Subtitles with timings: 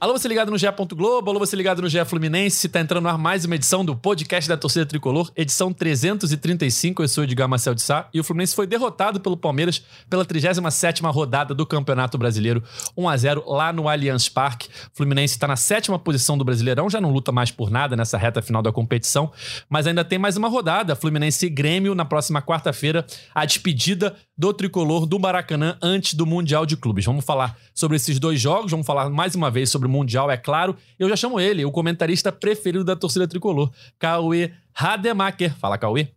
[0.00, 0.66] Alô, você ligado no GE.
[0.94, 2.70] Globo, alô, você ligado no GE Fluminense.
[2.70, 7.02] Tá entrando no ar mais uma edição do podcast da torcida tricolor, edição 335.
[7.02, 11.02] Eu sou Edgar Marcel de Sá e o Fluminense foi derrotado pelo Palmeiras pela 37
[11.02, 12.62] rodada do Campeonato Brasileiro,
[12.96, 14.70] 1 a 0 lá no Allianz Parque.
[14.90, 18.16] O Fluminense está na sétima posição do Brasileirão, já não luta mais por nada nessa
[18.16, 19.30] reta final da competição,
[19.68, 20.96] mas ainda tem mais uma rodada.
[20.96, 23.04] Fluminense e Grêmio na próxima quarta-feira,
[23.34, 27.04] a despedida do tricolor do Maracanã antes do Mundial de Clubes.
[27.04, 30.36] Vamos falar sobre esses dois jogos, vamos falar mais uma vez sobre o Mundial, é
[30.36, 30.76] claro.
[30.98, 35.54] Eu já chamo ele, o comentarista preferido da torcida tricolor, Cauê Rademacher.
[35.58, 36.08] Fala, Cauê.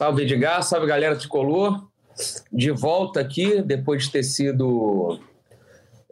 [0.00, 0.62] Salve, Edgar.
[0.62, 1.88] Salve, galera tricolor.
[2.52, 5.20] De volta aqui, depois de ter sido.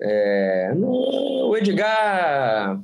[0.00, 0.72] É...
[0.76, 2.80] O Edgar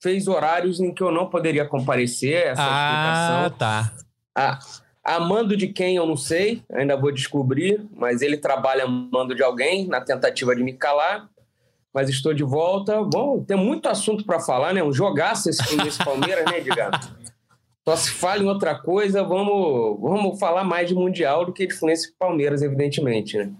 [0.00, 2.46] fez horários em que eu não poderia comparecer.
[2.48, 3.58] Essa ah, explicação.
[3.58, 3.92] tá.
[4.34, 4.58] Ah,
[5.02, 9.86] Amando de quem eu não sei, ainda vou descobrir, mas ele trabalha amando de alguém
[9.86, 11.28] na tentativa de me calar.
[11.92, 13.02] Mas estou de volta.
[13.02, 14.82] Bom, tem muito assunto para falar, né?
[14.82, 16.90] Um jogaço esse, esse Palmeiras, né, Edgar?
[17.88, 21.74] Só se fala em outra coisa, vamos, vamos falar mais de Mundial do que de
[21.74, 23.50] Fluminense e Palmeiras, evidentemente, né?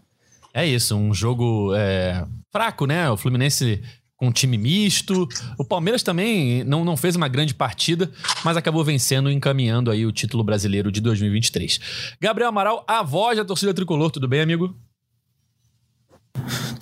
[0.53, 3.11] É isso, um jogo é, fraco, né?
[3.11, 3.83] O Fluminense
[4.21, 5.27] com um time misto.
[5.59, 8.13] O Palmeiras também não, não fez uma grande partida,
[8.45, 12.17] mas acabou vencendo e encaminhando aí o título brasileiro de 2023.
[12.21, 14.77] Gabriel Amaral, a voz da torcida tricolor, tudo bem, amigo?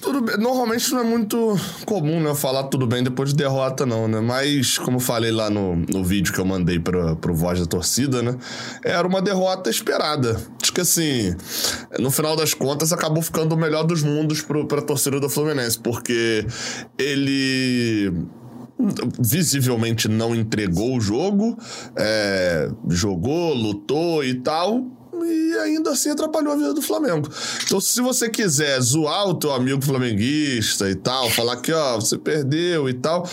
[0.01, 0.37] Tudo bem.
[0.37, 2.35] Normalmente não é muito comum, né?
[2.35, 4.21] Falar tudo bem depois de derrota, não, né?
[4.21, 8.23] Mas, como falei lá no, no vídeo que eu mandei pro, pro Voz da Torcida,
[8.23, 8.37] né?
[8.85, 10.41] Era uma derrota esperada.
[10.63, 11.35] Acho que, assim,
[11.99, 15.79] no final das contas, acabou ficando o melhor dos mundos pro, pra torcida do Fluminense,
[15.79, 16.47] porque
[16.97, 18.13] ele
[19.19, 21.59] visivelmente não entregou o jogo,
[21.97, 24.87] é, jogou, lutou e tal,
[25.25, 27.29] e ainda assim atrapalhou a vida do Flamengo.
[27.65, 32.19] Então, se você quiser zoar o teu amigo flamenguista e tal, falar que, ó, você
[32.19, 33.29] perdeu e tal,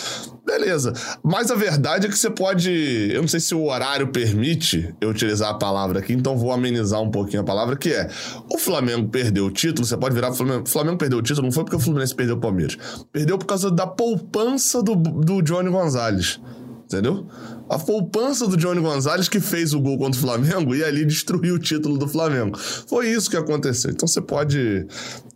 [0.45, 0.94] beleza.
[1.23, 2.72] Mas a verdade é que você pode.
[3.12, 7.01] Eu não sei se o horário permite eu utilizar a palavra aqui, então vou amenizar
[7.01, 8.09] um pouquinho a palavra, que é:
[8.50, 10.34] o Flamengo perdeu o título, você pode virar.
[10.34, 12.78] Flamengo, Flamengo perdeu o título, não foi porque o Fluminense perdeu o Palmeiras.
[13.12, 16.40] Perdeu por causa da poupança do, do Johnny Gonzalez.
[16.85, 17.25] Entendeu?
[17.70, 21.56] A poupança do Johnny Gonzalez que fez o gol contra o Flamengo e ali destruiu
[21.56, 22.58] o título do Flamengo.
[22.58, 23.92] Foi isso que aconteceu.
[23.92, 24.86] Então você pode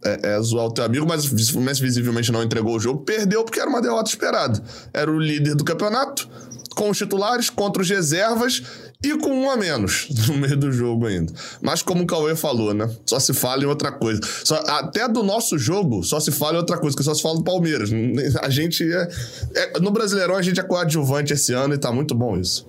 [0.04, 3.44] é, é, zoar o teu amigo, mas o Fluminense visivelmente não entregou o jogo, perdeu
[3.44, 4.62] porque era uma derrota esperada.
[4.94, 6.30] Era o líder do campeonato,
[6.76, 8.64] com os titulares, contra os reservas
[9.02, 11.32] e com um a menos no meio do jogo ainda.
[11.62, 12.90] Mas como o Cauê falou, né?
[13.06, 14.20] Só se fala em outra coisa.
[14.44, 17.38] Só, até do nosso jogo, só se fala em outra coisa, que só se fala
[17.38, 17.90] do Palmeiras.
[18.42, 19.10] A gente é,
[19.56, 22.68] é, No Brasileirão, a gente é coadjuvante esse ano e tá muito bom isso.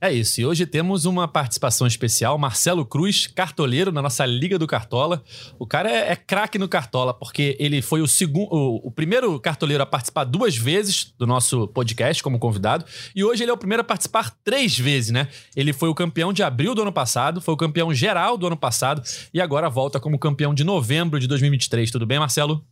[0.00, 0.40] É isso.
[0.40, 2.36] E hoje temos uma participação especial.
[2.36, 5.24] Marcelo Cruz, cartoleiro na nossa Liga do Cartola.
[5.58, 9.40] O cara é, é craque no Cartola, porque ele foi o segundo, o, o, primeiro
[9.40, 12.84] cartoleiro a participar duas vezes do nosso podcast como convidado.
[13.14, 15.28] E hoje ele é o primeiro a participar três vezes, né?
[15.54, 18.56] Ele foi o campeão de abril do ano passado, foi o campeão geral do ano
[18.56, 19.02] passado
[19.32, 21.90] e agora volta como campeão de novembro de 2023.
[21.90, 22.62] Tudo bem, Marcelo?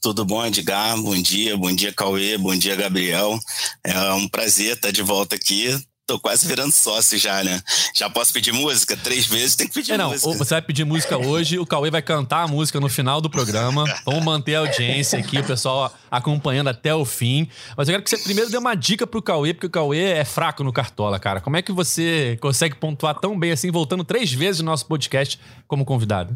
[0.00, 0.96] Tudo bom, Edgar?
[1.02, 3.38] Bom dia, bom dia, Cauê, bom dia, Gabriel.
[3.84, 5.68] É um prazer estar de volta aqui.
[6.08, 7.60] Tô quase virando sócio já, né?
[7.94, 8.96] Já posso pedir música?
[8.96, 10.38] Três vezes tem que pedir é, não, música.
[10.38, 13.84] Você vai pedir música hoje, o Cauê vai cantar a música no final do programa.
[14.06, 17.46] Vamos manter a audiência aqui, o pessoal acompanhando até o fim.
[17.76, 20.24] Mas eu quero que você primeiro dê uma dica pro Cauê, porque o Cauê é
[20.24, 21.42] fraco no Cartola, cara.
[21.42, 25.38] Como é que você consegue pontuar tão bem assim, voltando três vezes no nosso podcast
[25.66, 26.34] como convidado?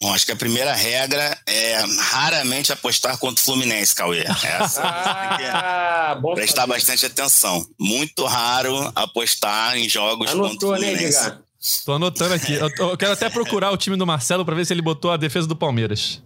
[0.00, 4.24] Bom, acho que a primeira regra é raramente apostar contra o Fluminense, Cauê.
[4.42, 6.74] Essa ah, tem que prestar saber.
[6.74, 7.66] bastante atenção.
[7.80, 11.30] Muito raro apostar em jogos Anotou, contra o né, Fluminense.
[11.30, 11.38] Né,
[11.84, 12.52] Tô anotando aqui.
[12.52, 15.10] Eu, tô, eu, quero até procurar o time do Marcelo para ver se ele botou
[15.10, 16.22] a defesa do Palmeiras.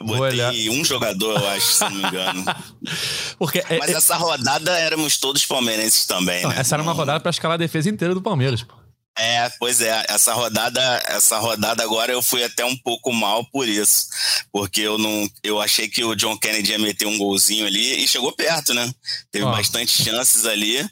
[0.00, 2.44] Botei um jogador, eu acho, se não me engano.
[3.38, 6.56] Porque, é, Mas é, essa rodada éramos todos palmeirenses também, não, né?
[6.58, 8.79] Essa era uma rodada para escalar a defesa inteira do Palmeiras, pô.
[9.22, 13.68] É, pois é, essa rodada, essa rodada agora eu fui até um pouco mal por
[13.68, 14.06] isso,
[14.50, 18.08] porque eu não, eu achei que o John Kennedy ia meter um golzinho ali e
[18.08, 18.90] chegou perto, né?
[19.30, 19.50] Teve oh.
[19.50, 20.88] bastante chances ali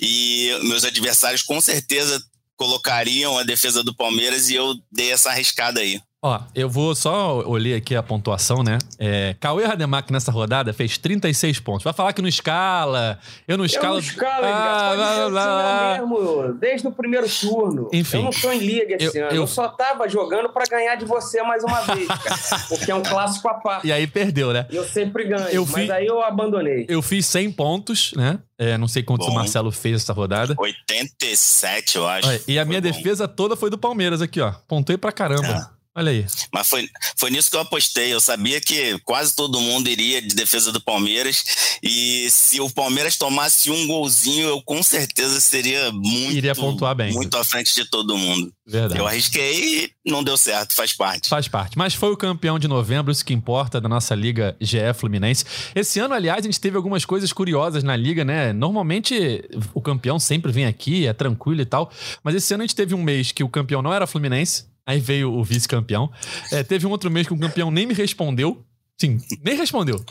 [0.00, 2.24] e meus adversários com certeza
[2.56, 6.00] colocariam a defesa do Palmeiras e eu dei essa arriscada aí.
[6.24, 8.78] Ó, eu vou só olhar aqui a pontuação, né?
[8.96, 11.82] É, Cauê Rademacher nessa rodada fez 36 pontos.
[11.82, 13.18] Vai falar que não escala.
[13.48, 13.96] Eu não escalo.
[13.96, 17.88] Eu não escalo, ah, blá, blá, mesmo, desde o primeiro turno.
[17.92, 18.18] Enfim.
[18.18, 19.34] Eu não tô em liga esse eu, ano.
[19.34, 19.42] Eu...
[19.42, 22.62] eu só tava jogando para ganhar de você mais uma vez, cara.
[22.70, 23.88] porque é um clássico a parte.
[23.88, 24.64] E aí perdeu, né?
[24.70, 26.86] Eu sempre ganho, eu mas aí eu abandonei.
[26.88, 28.38] Eu fiz 100 pontos, né?
[28.56, 29.32] É, não sei quantos bom.
[29.32, 30.54] o Marcelo fez essa rodada.
[30.56, 32.28] 87, eu acho.
[32.28, 32.92] Olha, e a minha bom.
[32.92, 34.52] defesa toda foi do Palmeiras aqui, ó.
[34.68, 35.72] Pontei pra caramba.
[35.78, 35.81] É.
[35.94, 36.24] Olha aí.
[36.52, 38.12] Mas foi, foi nisso que eu apostei.
[38.12, 41.44] Eu sabia que quase todo mundo iria de defesa do Palmeiras.
[41.82, 46.32] E se o Palmeiras tomasse um golzinho, eu com certeza seria muito.
[46.32, 47.12] Iria pontuar bem.
[47.12, 48.52] Muito à frente de todo mundo.
[48.66, 48.98] Verdade.
[48.98, 51.28] Eu arrisquei e não deu certo, faz parte.
[51.28, 51.76] Faz parte.
[51.76, 55.44] Mas foi o campeão de novembro, isso que importa, da nossa Liga GE Fluminense.
[55.74, 58.52] Esse ano, aliás, a gente teve algumas coisas curiosas na Liga, né?
[58.52, 59.44] Normalmente
[59.74, 61.92] o campeão sempre vem aqui, é tranquilo e tal.
[62.22, 64.98] Mas esse ano a gente teve um mês que o campeão não era Fluminense, Aí
[64.98, 66.10] veio o vice-campeão.
[66.50, 68.64] É, teve um outro mês que o campeão nem me respondeu.
[69.00, 70.04] Sim, nem respondeu.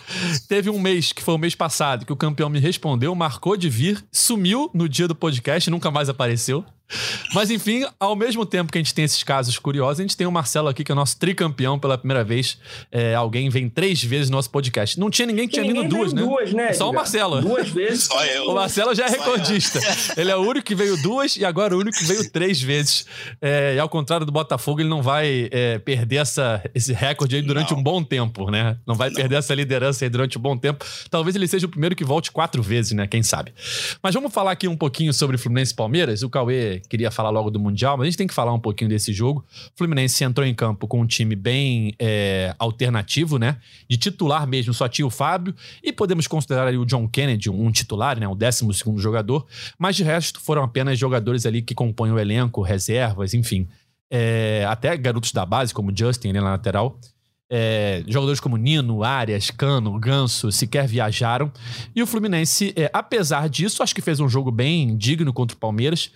[0.50, 3.70] Teve um mês, que foi o mês passado, que o campeão me respondeu, marcou de
[3.70, 6.66] vir, sumiu no dia do podcast, nunca mais apareceu.
[7.34, 10.28] Mas enfim, ao mesmo tempo que a gente tem esses casos curiosos, a gente tem
[10.28, 12.58] o Marcelo aqui, que é o nosso tricampeão pela primeira vez.
[12.92, 15.00] É, alguém vem três vezes no nosso podcast.
[15.00, 16.22] Não tinha ninguém que tinha vindo duas, né?
[16.22, 16.74] duas, né?
[16.74, 17.42] Só o Marcelo.
[17.42, 18.06] Duas vezes.
[18.12, 18.50] Só eu.
[18.50, 19.80] O Marcelo já é recordista.
[20.18, 23.06] Ele é o único que veio duas e agora o único que veio três vezes.
[23.42, 27.42] É, e ao contrário do Botafogo, ele não vai é, perder essa, esse recorde aí
[27.42, 27.80] durante Não.
[27.80, 28.78] um bom tempo, né?
[28.86, 30.86] Não vai perder essa liderança aí durante um bom tempo.
[31.10, 33.08] Talvez ele seja o primeiro que volte quatro vezes, né?
[33.08, 33.54] Quem sabe.
[34.02, 36.24] Mas vamos falar aqui um pouquinho sobre Fluminense e Palmeiras.
[36.24, 38.90] O Cauê queria falar logo do Mundial, mas a gente tem que falar um pouquinho
[38.90, 39.46] desse jogo.
[39.74, 43.58] O Fluminense entrou em campo com um time bem é, alternativo, né?
[43.90, 45.56] De titular mesmo, só tinha o Fábio.
[45.84, 48.28] E podemos considerar ali o John Kennedy um titular, né?
[48.28, 49.46] O 12 segundo jogador.
[49.78, 53.68] Mas de resto foram apenas jogadores ali que compõem o elenco, reservas, enfim.
[54.10, 57.00] É, até garotos da base, como Justin ali na lateral.
[57.54, 61.52] É, jogadores como Nino, Arias, Cano, Ganso sequer viajaram.
[61.94, 65.60] E o Fluminense, é, apesar disso, acho que fez um jogo bem digno contra o
[65.60, 66.10] Palmeiras.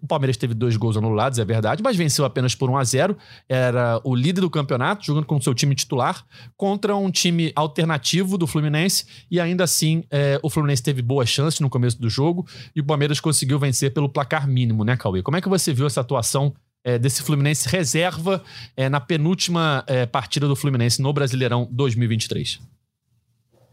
[0.00, 3.18] O Palmeiras teve dois gols anulados, é verdade, mas venceu apenas por 1 a 0
[3.48, 6.24] Era o líder do campeonato, jogando com o seu time titular,
[6.56, 9.04] contra um time alternativo do Fluminense.
[9.28, 12.84] E ainda assim, é, o Fluminense teve boas chances no começo do jogo e o
[12.84, 15.22] Palmeiras conseguiu vencer pelo placar mínimo, né, Cauê?
[15.22, 16.54] Como é que você viu essa atuação?
[16.84, 18.42] É, desse Fluminense reserva
[18.76, 22.60] é, na penúltima é, partida do Fluminense no Brasileirão 2023.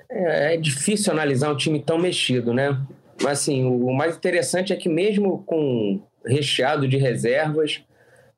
[0.09, 2.79] É, é difícil analisar um time tão mexido, né?
[3.21, 7.81] Mas assim, o mais interessante é que mesmo com recheado de reservas,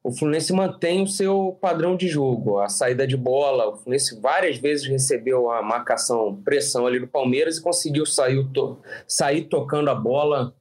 [0.04, 3.68] o Fluminense mantém o seu padrão de jogo, a saída de bola.
[3.68, 8.80] O Fluminense várias vezes recebeu a marcação, pressão ali do Palmeiras e conseguiu sair, to
[9.08, 10.54] sair tocando a bola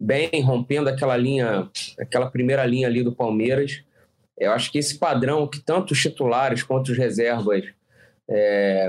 [0.00, 1.68] bem, rompendo aquela linha,
[1.98, 3.82] aquela primeira linha ali do Palmeiras.
[4.38, 7.64] Eu acho que esse padrão que tanto os titulares quanto os reservas
[8.28, 8.88] é,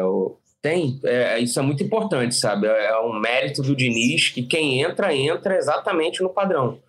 [0.62, 2.68] tem, é, isso é muito importante, sabe?
[2.68, 6.80] É um mérito do Diniz que quem entra, entra exatamente no padrão.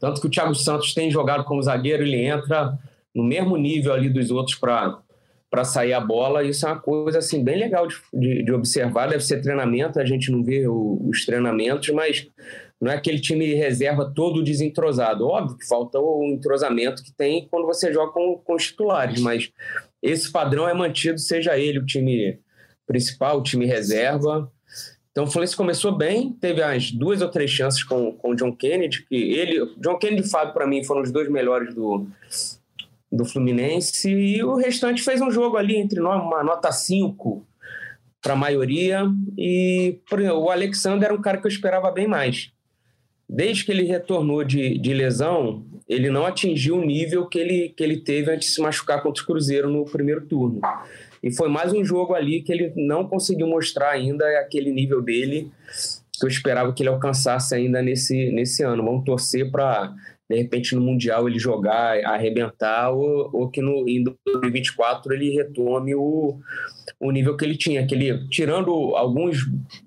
[0.00, 2.76] Tanto que o Thiago Santos tem jogado como zagueiro, ele entra
[3.14, 4.98] no mesmo nível ali dos outros para
[5.50, 6.44] para sair a bola.
[6.44, 9.08] Isso é uma coisa assim bem legal de, de, de observar.
[9.08, 12.28] Deve ser treinamento, a gente não vê o, os treinamentos, mas
[12.80, 15.26] não é aquele time reserva todo desentrosado.
[15.26, 19.50] Óbvio que falta o entrosamento que tem quando você joga com, com os titulares, mas
[20.02, 22.38] esse padrão é mantido, seja ele o time
[22.86, 24.50] principal, o time reserva.
[25.10, 28.54] Então o Fluminense começou bem, teve as duas ou três chances com, com o John
[28.54, 32.06] Kennedy, que ele, John Kennedy e Fábio, para mim, foram os dois melhores do,
[33.10, 37.44] do Fluminense, e o restante fez um jogo ali entre nós, uma nota 5
[38.22, 42.52] para a maioria, e exemplo, o Alexander era um cara que eu esperava bem mais.
[43.28, 47.84] Desde que ele retornou de, de lesão, ele não atingiu o nível que ele, que
[47.84, 50.60] ele teve antes de se machucar contra o Cruzeiro no primeiro turno.
[51.22, 55.50] E foi mais um jogo ali que ele não conseguiu mostrar ainda aquele nível dele
[56.18, 58.84] que eu esperava que ele alcançasse ainda nesse, nesse ano.
[58.84, 59.94] Vamos torcer para,
[60.28, 65.94] de repente, no Mundial ele jogar, arrebentar, ou, ou que no, em 2024 ele retome
[65.94, 66.38] o,
[67.00, 67.86] o nível que ele tinha.
[67.86, 69.38] Que ele, tirando alguns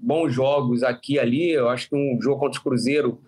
[0.01, 3.19] bons jogos aqui e ali, eu acho que um jogo contra o Cruzeiro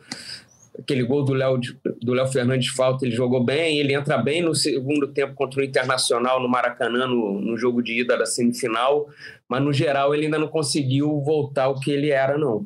[0.77, 1.59] aquele gol do Léo
[2.01, 5.61] do Léo Fernandes de falta, ele jogou bem, ele entra bem no segundo tempo contra
[5.61, 9.07] o Internacional no Maracanã no, no jogo de ida da semifinal,
[9.47, 12.65] mas no geral ele ainda não conseguiu voltar ao que ele era não.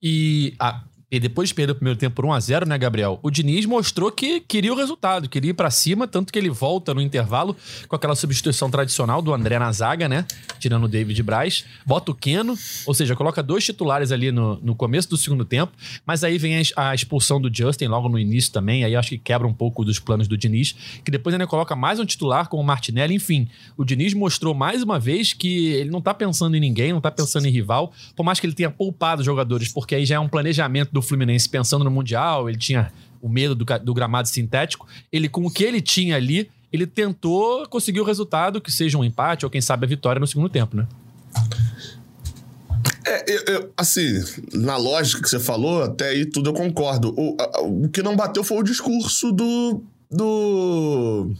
[0.00, 3.18] E, a, e depois de perder o primeiro tempo por 1x0, né, Gabriel?
[3.22, 6.92] O Diniz mostrou que queria o resultado, queria ir pra cima, tanto que ele volta
[6.92, 7.56] no intervalo
[7.88, 10.26] com aquela substituição tradicional do André na zaga, né?
[10.58, 11.64] Tirando o David Braz.
[11.86, 12.54] Bota o Keno,
[12.86, 15.72] ou seja, coloca dois titulares ali no, no começo do segundo tempo,
[16.04, 19.18] mas aí vem a, a expulsão do Justin logo no início também, aí acho que
[19.18, 22.58] quebra um pouco dos planos do Diniz, que depois ainda coloca mais um titular com
[22.58, 23.14] o Martinelli.
[23.14, 27.00] Enfim, o Diniz mostrou mais uma vez que ele não tá pensando em ninguém, não
[27.00, 30.20] tá pensando em rival, por mais que ele tenha poupado jogadores, porque aí já é
[30.20, 34.86] um planejamento do Fluminense pensando no Mundial, ele tinha o medo do, do, gramado sintético.
[35.12, 39.04] Ele, com o que ele tinha ali, ele tentou conseguir o resultado, que seja um
[39.04, 40.86] empate ou quem sabe a vitória no segundo tempo, né?
[43.06, 47.14] É, eu, eu, assim, na lógica que você falou, até aí tudo eu concordo.
[47.16, 49.82] O, a, o que não bateu foi o discurso do.
[50.10, 51.30] do.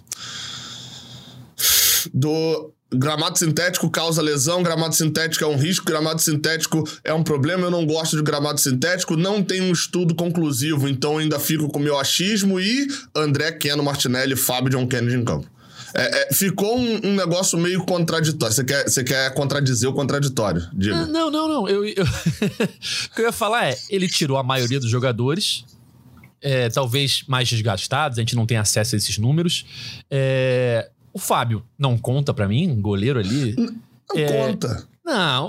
[2.15, 7.65] do gramado sintético causa lesão, gramado sintético é um risco, gramado sintético é um problema,
[7.65, 11.79] eu não gosto de gramado sintético, não tem um estudo conclusivo, então ainda fico com
[11.79, 15.49] meu achismo e André Keno Martinelli, Fábio John Kennedy em campo.
[15.95, 18.55] É, é, ficou um, um, negócio meio contraditório.
[18.55, 20.69] Você quer, você quer contradizer o contraditório?
[21.07, 21.69] Não, não, não.
[21.69, 22.05] Eu, eu...
[23.11, 25.65] o que eu ia falar é: ele tirou a maioria dos jogadores,
[26.43, 29.65] é, talvez mais desgastados, a gente não tem acesso a esses números.
[30.11, 33.55] É, o Fábio não conta para mim, goleiro ali.
[33.57, 34.89] Não, é, conta.
[35.05, 35.49] Não,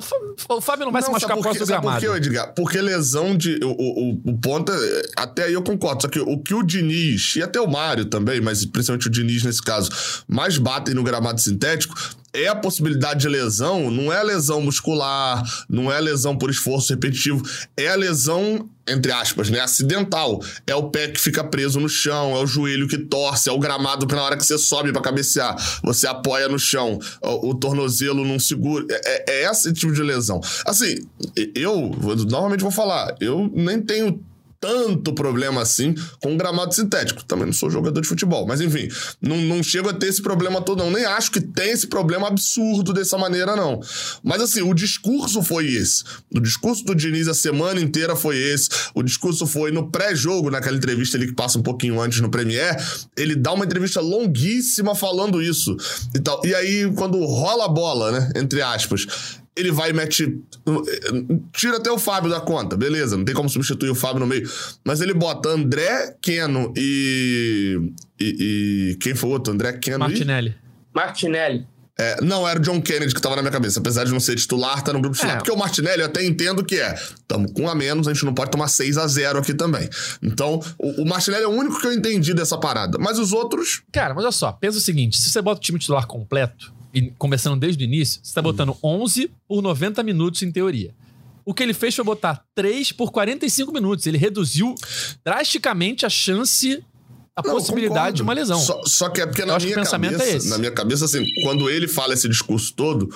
[0.50, 2.02] o Fábio não vai não, se machucar por causa do gramado.
[2.02, 2.54] Por que, Edgar?
[2.54, 3.60] Porque lesão de.
[3.64, 4.74] O, o, o ponta.
[5.18, 6.02] Até aí eu concordo.
[6.02, 9.44] Só que o que o Diniz, e até o Mário também, mas principalmente o Diniz
[9.44, 9.92] nesse caso,
[10.28, 11.94] mais batem no gramado sintético
[12.34, 17.42] é a possibilidade de lesão, não é lesão muscular, não é lesão por esforço repetitivo,
[17.76, 20.40] é a lesão, entre aspas, né, acidental.
[20.66, 23.60] É o pé que fica preso no chão, é o joelho que torce, é o
[23.60, 27.56] gramado que na hora que você sobe para cabecear, você apoia no chão, o, o
[27.56, 28.86] tornozelo não segura.
[28.90, 30.40] É, é, é esse tipo de lesão.
[30.66, 31.08] Assim,
[31.56, 31.92] eu,
[32.30, 34.24] novamente vou falar, eu nem tenho
[34.60, 37.24] tanto problema assim com gramado sintético.
[37.24, 38.88] Também não sou jogador de futebol, mas enfim,
[39.22, 40.92] não, não chego a ter esse problema todo, não.
[40.92, 43.80] Nem acho que tem esse problema absurdo dessa maneira, não.
[44.24, 46.04] Mas assim, o discurso foi esse.
[46.34, 48.70] O discurso do Diniz a semana inteira foi esse.
[48.94, 52.76] O discurso foi no pré-jogo, naquela entrevista ali que passa um pouquinho antes no Premier.
[53.16, 55.76] Ele dá uma entrevista longuíssima falando isso
[56.14, 56.42] e tal.
[56.44, 58.32] E aí, quando rola a bola, né?
[58.36, 59.08] Entre aspas,
[59.60, 60.42] ele vai e mete.
[61.52, 64.50] Tira até o Fábio da conta, beleza, não tem como substituir o Fábio no meio.
[64.86, 67.92] Mas ele bota André, Keno e.
[68.20, 69.54] E, e quem foi o outro?
[69.54, 70.50] André, Keno Martinelli.
[70.50, 70.96] e.
[70.96, 71.68] Martinelli.
[72.00, 73.82] É, não, era o John Kennedy que tava na minha cabeça.
[73.82, 75.36] Apesar de não ser titular, tá no grupo titular.
[75.36, 75.38] É.
[75.40, 76.98] Porque o Martinelli eu até entendo que é.
[77.28, 79.90] Tamo com um a menos, a gente não pode tomar 6 a 0 aqui também.
[80.24, 82.98] Então, o, o, Martinelli é o único que eu entendi dessa parada.
[82.98, 83.82] Mas os outros.
[83.92, 86.74] Cara, mas olha só, pensa o seguinte: se você bota o time titular completo,
[87.18, 90.94] começando desde o início, você está botando 11 por 90 minutos em teoria.
[91.46, 94.06] O que ele fez foi botar 3 por 45 minutos.
[94.06, 94.76] Ele reduziu
[95.24, 96.84] drasticamente a chance
[97.36, 98.16] a não, possibilidade concordo.
[98.18, 98.60] de uma lesão.
[98.60, 101.88] Só, só que é porque na minha cabeça, é na minha cabeça, assim, quando ele
[101.88, 103.10] fala esse discurso todo,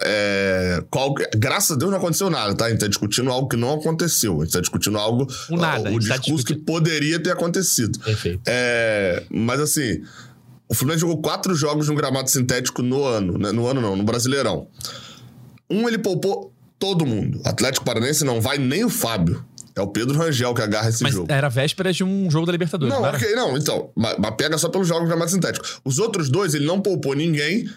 [0.00, 2.66] é, qual, graças a Deus não aconteceu nada, tá?
[2.66, 4.40] A gente tá discutindo algo que não aconteceu.
[4.40, 5.26] A gente tá discutindo algo.
[5.50, 5.90] O nada.
[5.90, 7.98] O tá discurso tá que poderia ter acontecido.
[7.98, 8.40] Perfeito.
[8.46, 10.02] É, mas assim.
[10.68, 13.52] O Fluminense jogou quatro jogos no gramado sintético no ano, né?
[13.52, 14.66] No ano não, no Brasileirão.
[15.70, 17.40] Um ele poupou todo mundo.
[17.44, 19.44] Atlético Paranense não vai nem o Fábio.
[19.76, 21.26] É o Pedro Rangel que agarra esse mas jogo.
[21.30, 22.94] Era véspera de um jogo da Libertadores.
[22.94, 23.90] Não, não, okay, não então.
[23.96, 25.66] Mas, mas, pega só pelos jogos no gramado sintético.
[25.84, 27.68] Os outros dois, ele não poupou ninguém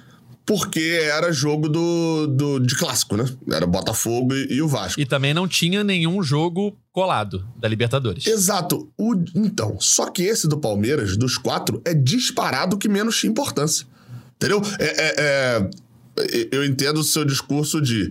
[0.48, 3.26] porque era jogo do, do, de clássico, né?
[3.52, 5.00] Era Botafogo e, e, o Vasco.
[5.00, 8.26] E também não tinha nenhum jogo colado da Libertadores.
[8.26, 8.90] Exato.
[8.98, 13.86] O, então, só que esse do Palmeiras, dos quatro, é disparado que menos tinha importância.
[14.38, 14.62] Entendeu?
[14.80, 15.70] É, é,
[16.16, 18.10] é, eu entendo o seu discurso de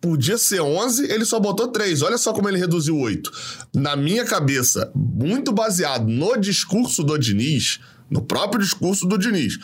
[0.00, 2.02] podia ser 11, ele só botou 3.
[2.02, 3.30] Olha só como ele reduziu 8.
[3.72, 7.78] Na minha cabeça, muito baseado no discurso do Diniz,
[8.10, 9.58] no próprio discurso do Diniz,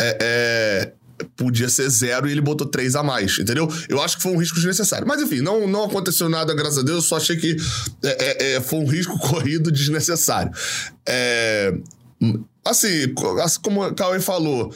[0.00, 0.92] é, é,
[1.36, 3.68] podia ser zero e ele botou três a mais, entendeu?
[3.88, 5.06] Eu acho que foi um risco desnecessário.
[5.06, 7.56] Mas enfim, não, não aconteceu nada, graças a Deus, só achei que
[8.02, 10.52] é, é, é foi um risco corrido desnecessário.
[11.06, 11.74] É,
[12.64, 14.72] assim, assim, como o Cauê falou,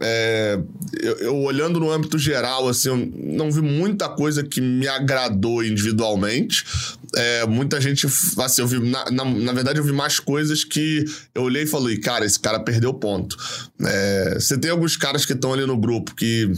[0.00, 0.58] é,
[1.00, 5.64] eu, eu, olhando no âmbito geral, assim, eu não vi muita coisa que me agradou
[5.64, 6.64] individualmente.
[7.14, 11.04] É, muita gente, assim, eu vi, na, na, na, verdade, eu vi mais coisas que
[11.34, 13.36] eu olhei e falei, cara, esse cara perdeu ponto.
[13.80, 16.52] É, você tem alguns caras que estão ali no grupo que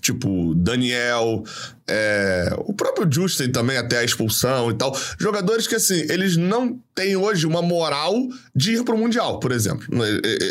[0.00, 1.42] tipo Daniel,
[1.86, 4.96] é, o próprio Justin também, até a expulsão e tal.
[5.18, 8.14] Jogadores que, assim, eles não têm hoje uma moral
[8.54, 9.86] de ir pro Mundial, por exemplo.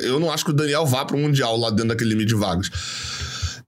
[0.03, 2.69] Eu não acho que o Daniel vá pro Mundial lá dentro daquele limite de vagas.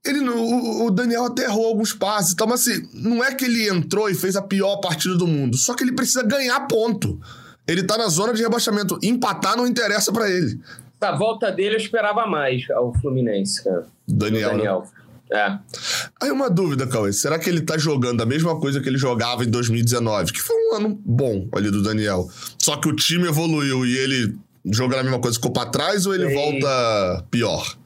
[0.06, 3.70] Ele, o, o Daniel até errou alguns passes, então, mas assim, não é que ele
[3.70, 7.20] entrou e fez a pior partida do mundo, só que ele precisa ganhar ponto.
[7.68, 9.00] Ele tá na zona de rebaixamento.
[9.04, 10.60] Empatar não interessa para ele.
[11.00, 13.88] Da volta dele eu esperava mais ao Fluminense, cara.
[14.08, 14.50] Daniel.
[14.50, 14.82] Daniel.
[14.82, 15.01] Né?
[15.32, 15.58] É.
[16.22, 17.14] Aí uma dúvida, Cauê.
[17.14, 20.34] Será que ele tá jogando a mesma coisa que ele jogava em 2019?
[20.34, 22.28] Que foi um ano bom ali do Daniel.
[22.58, 24.36] Só que o time evoluiu e ele
[24.66, 26.36] jogando a mesma coisa ficou pra trás ou ele Sei.
[26.36, 27.78] volta pior?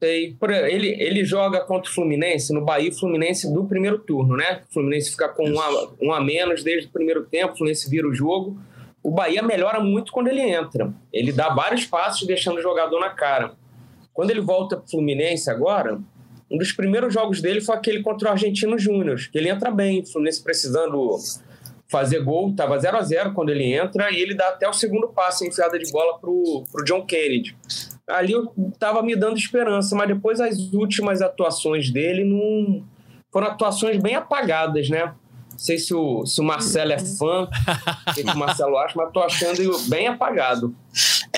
[0.00, 0.36] Sei.
[0.70, 4.62] Ele, ele joga contra o Fluminense, no Bahia Fluminense do primeiro turno, né?
[4.68, 7.88] O Fluminense fica com um a, um a menos desde o primeiro tempo, o Fluminense
[7.88, 8.58] vira o jogo.
[9.02, 10.92] O Bahia melhora muito quando ele entra.
[11.12, 13.52] Ele dá vários passos deixando o jogador na cara.
[14.12, 16.00] Quando ele volta pro Fluminense agora,
[16.50, 20.00] um dos primeiros jogos dele foi aquele contra o Argentino Júnior, que ele entra bem,
[20.00, 21.16] o Fluminense precisando
[21.88, 25.08] fazer gol, estava 0 a 0 quando ele entra, e ele dá até o segundo
[25.08, 27.56] passe, enfiada de bola pro, pro John Kennedy.
[28.06, 32.84] ali eu tava me dando esperança, mas depois as últimas atuações dele não
[33.30, 35.14] foram atuações bem apagadas, né?
[35.50, 37.48] Não sei se o, se o Marcelo é fã,
[38.08, 40.74] o que, o Marcelo acha, mas tô achando bem apagado.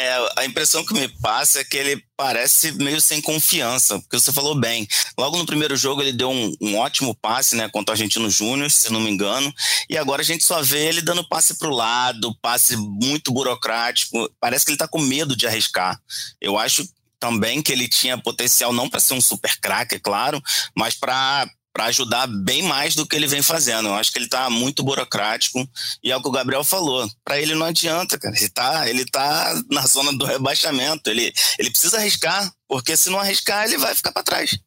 [0.02, 4.32] É, a impressão que me passa é que ele parece meio sem confiança, porque você
[4.32, 4.88] falou bem.
[5.18, 8.70] Logo no primeiro jogo ele deu um, um ótimo passe, né, contra o Argentino Júnior,
[8.70, 9.52] se não me engano,
[9.90, 14.30] e agora a gente só vê ele dando passe para o lado, passe muito burocrático.
[14.40, 16.00] Parece que ele está com medo de arriscar.
[16.40, 16.88] Eu acho
[17.18, 20.42] também que ele tinha potencial não para ser um super craque, é claro,
[20.74, 23.88] mas para para ajudar bem mais do que ele vem fazendo.
[23.88, 25.68] Eu acho que ele está muito burocrático
[26.02, 27.08] e é o que o Gabriel falou.
[27.24, 28.36] Para ele não adianta, cara.
[28.36, 31.08] Ele está ele tá na zona do rebaixamento.
[31.08, 34.58] Ele, ele precisa arriscar, porque se não arriscar, ele vai ficar para trás.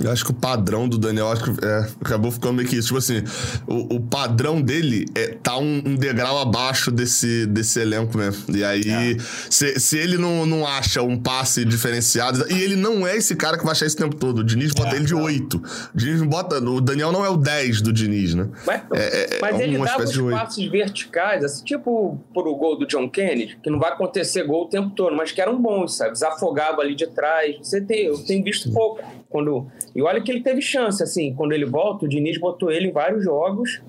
[0.00, 2.88] Eu acho que o padrão do Daniel acho que, é, acabou ficando meio que isso.
[2.88, 3.24] Tipo assim,
[3.66, 8.56] o, o padrão dele é, tá um, um, degrau abaixo desse, desse elenco mesmo.
[8.56, 9.16] E aí, é.
[9.50, 13.58] se, se ele não, não acha um passe diferenciado, e ele não é esse cara
[13.58, 14.38] que vai achar esse tempo todo.
[14.38, 15.56] O Diniz bota é, ele de 8.
[15.56, 15.62] O
[15.94, 16.58] Diniz bota.
[16.58, 18.48] O Daniel não é o 10 do Diniz, né?
[18.64, 22.86] Mas, é, é, mas ele dava os passes verticais, assim, tipo por o gol do
[22.86, 26.12] John Kennedy, que não vai acontecer gol o tempo todo, mas que eram bons, sabe?
[26.12, 27.56] Desafogava ali de trás.
[27.60, 31.52] Você tem, eu tenho visto pouco quando e olha que ele teve chance, assim, quando
[31.52, 33.80] ele volta, o Diniz botou ele em vários jogos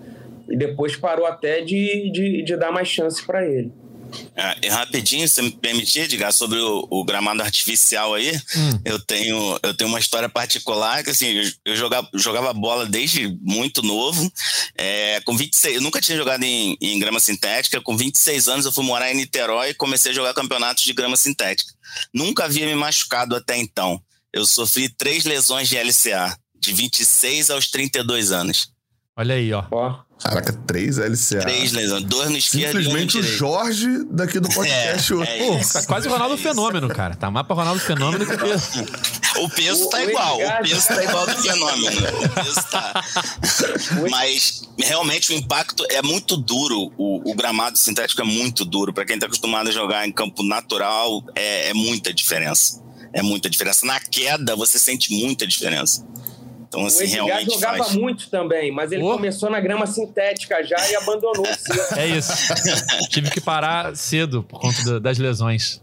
[0.50, 3.72] e depois parou até de, de, de dar mais chance para ele.
[4.36, 8.80] É, e rapidinho, se me permitir, diga sobre o, o, gramado artificial aí, hum.
[8.84, 13.28] eu, tenho, eu tenho uma história particular que assim, eu, eu jogava, jogava bola desde
[13.42, 14.32] muito novo.
[14.76, 17.82] É, com 26, eu nunca tinha jogado em, em, grama sintética.
[17.82, 21.16] Com 26 anos eu fui morar em Niterói e comecei a jogar campeonatos de grama
[21.16, 21.72] sintética.
[22.14, 24.02] Nunca havia me machucado até então
[24.34, 28.72] eu sofri três lesões de LCA, de 26 aos 32 anos.
[29.18, 29.66] Olha aí, ó.
[30.22, 31.40] Caraca, três LCA.
[31.42, 35.14] Três lesões, dois no esquerdo Simplesmente o Jorge daqui do podcast.
[35.14, 37.16] É, é Pô, tá quase o Ronaldo Fenômeno, cara.
[37.16, 38.34] Tá mais pra Ronaldo Fenômeno que
[39.40, 42.02] o O peso tá igual, o peso tá igual do Fenômeno.
[42.26, 43.04] O peso tá...
[44.10, 46.92] Mas, realmente, o impacto é muito duro.
[46.98, 48.94] O, o gramado sintético é muito duro.
[48.94, 53.50] Pra quem tá acostumado a jogar em campo natural, é, é muita diferença é muita
[53.50, 53.86] diferença.
[53.86, 56.06] Na queda, você sente muita diferença.
[56.68, 57.96] Então, assim, o Edgar realmente jogava faz.
[57.96, 59.14] muito também, mas ele oh.
[59.14, 61.80] começou na grama sintética já e abandonou cedo.
[61.98, 62.32] É isso.
[63.10, 65.82] Tive que parar cedo por conta das lesões.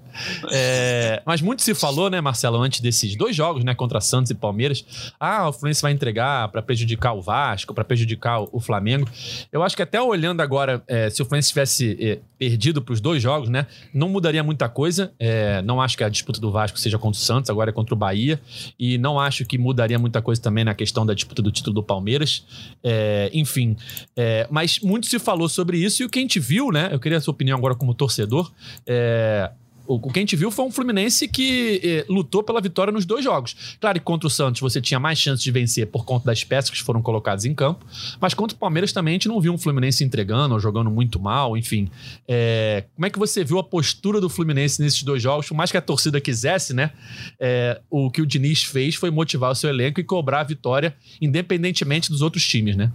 [0.51, 4.35] É, mas muito se falou, né, Marcelo, antes desses dois jogos, né, contra Santos e
[4.35, 5.13] Palmeiras.
[5.19, 9.09] Ah, o Fluminense vai entregar para prejudicar o Vasco, para prejudicar o Flamengo.
[9.53, 13.01] Eu acho que até olhando agora, é, se o Fluminense tivesse é, perdido para os
[13.01, 15.13] dois jogos, né, não mudaria muita coisa.
[15.19, 17.95] É, não acho que a disputa do Vasco seja contra o Santos, agora é contra
[17.95, 18.41] o Bahia.
[18.79, 21.83] E não acho que mudaria muita coisa também na questão da disputa do título do
[21.83, 22.45] Palmeiras.
[22.83, 23.77] É, enfim,
[24.17, 26.89] é, mas muito se falou sobre isso e o que a gente viu, né?
[26.93, 28.53] Eu queria a sua opinião agora como torcedor.
[28.87, 29.51] É,
[29.87, 33.25] o, que a gente viu foi um Fluminense que eh, lutou pela vitória nos dois
[33.25, 33.77] jogos.
[33.81, 36.71] Claro que contra o Santos você tinha mais chances de vencer por conta das peças
[36.71, 37.85] que foram colocadas em campo,
[38.21, 41.19] mas contra o Palmeiras também a gente não viu um Fluminense entregando ou jogando muito
[41.19, 41.89] mal, enfim.
[42.27, 45.49] É, como é que você viu a postura do Fluminense nesses dois jogos?
[45.49, 46.93] Por mais que a torcida quisesse, né?
[47.39, 50.97] É, o que o Diniz fez foi motivar o seu elenco e cobrar a vitória,
[51.21, 52.93] independentemente dos outros times, né?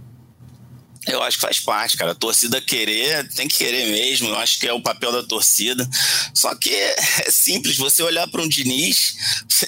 [1.06, 2.12] Eu acho que faz parte, cara.
[2.12, 4.28] A torcida querer, tem que querer mesmo.
[4.28, 5.88] Eu acho que é o papel da torcida.
[6.32, 9.16] Só que é simples, você olhar para um Diniz,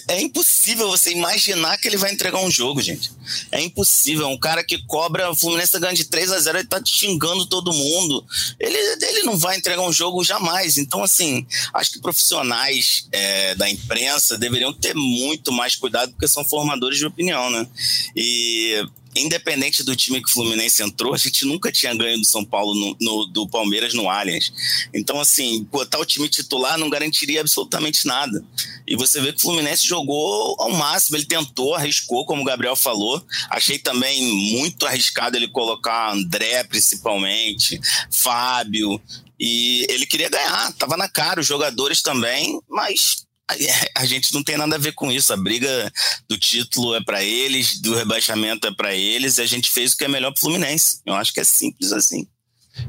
[0.08, 3.10] é impossível você imaginar que ele vai entregar um jogo, gente.
[3.50, 4.28] É impossível.
[4.28, 7.46] Um cara que cobra, o Fluminense tá ganhando de 3 a 0 ele tá xingando
[7.46, 8.24] todo mundo.
[8.60, 10.76] Ele, ele não vai entregar um jogo jamais.
[10.76, 16.44] Então, assim, acho que profissionais é, da imprensa deveriam ter muito mais cuidado, porque são
[16.44, 17.66] formadores de opinião, né?
[18.14, 22.44] E independente do time que o Fluminense entrou, a gente nunca tinha ganho do São
[22.44, 24.52] Paulo, no, no, do Palmeiras no Allianz.
[24.92, 28.44] Então, assim, botar o time titular não garantiria absolutamente nada.
[28.86, 32.76] E você vê que o Fluminense jogou ao máximo, ele tentou, arriscou, como o Gabriel
[32.76, 33.24] falou.
[33.50, 39.00] Achei também muito arriscado ele colocar André, principalmente, Fábio.
[39.38, 43.24] E ele queria ganhar, tava na cara, os jogadores também, mas
[43.96, 45.32] a gente não tem nada a ver com isso.
[45.32, 45.92] A briga
[46.28, 49.96] do título é para eles, do rebaixamento é para eles, e a gente fez o
[49.96, 51.00] que é melhor para o Fluminense.
[51.04, 52.26] Eu acho que é simples assim.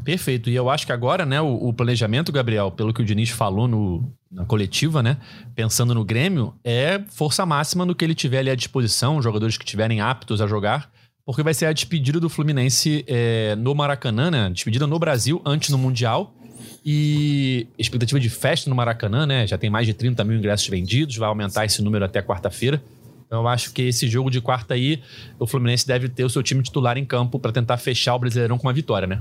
[0.04, 0.50] Perfeito.
[0.50, 3.68] E eu acho que agora, né, o, o planejamento, Gabriel, pelo que o Diniz falou
[3.68, 5.18] no, na coletiva, né,
[5.54, 9.64] pensando no Grêmio, é força máxima no que ele tiver ali à disposição, jogadores que
[9.64, 10.92] estiverem aptos a jogar,
[11.24, 15.70] porque vai ser a despedida do Fluminense é, no Maracanã, né, despedida no Brasil, antes
[15.70, 16.35] no Mundial
[16.86, 19.48] e expectativa de festa no Maracanã, né?
[19.48, 22.82] Já tem mais de 30 mil ingressos vendidos, vai aumentar esse número até quarta-feira.
[23.26, 25.02] Então eu acho que esse jogo de quarta aí,
[25.40, 28.58] o Fluminense deve ter o seu time titular em campo para tentar fechar o Brasileirão
[28.60, 29.20] com uma vitória, né?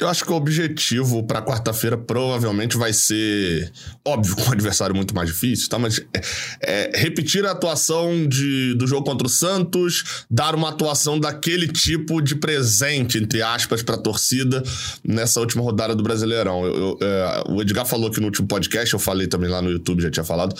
[0.00, 3.72] Eu acho que o objetivo para quarta-feira provavelmente vai ser,
[4.04, 5.76] óbvio, com um adversário muito mais difícil, tá?
[5.76, 6.20] Mas é,
[6.94, 12.22] é, repetir a atuação de, do jogo contra o Santos, dar uma atuação daquele tipo
[12.22, 14.62] de presente, entre aspas, para a torcida
[15.04, 16.64] nessa última rodada do Brasileirão.
[16.64, 19.70] Eu, eu, é, o Edgar falou que no último podcast, eu falei também lá no
[19.70, 20.54] YouTube, já tinha falado,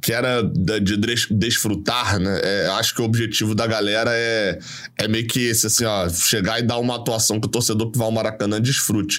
[0.00, 2.40] que era de des, desfrutar, né?
[2.44, 4.58] É, acho que o objetivo da galera é,
[4.98, 7.98] é meio que esse, assim, ó, chegar e dar uma atuação que o torcedor que
[7.98, 9.18] vai ao Maracanã desfruta desfrute.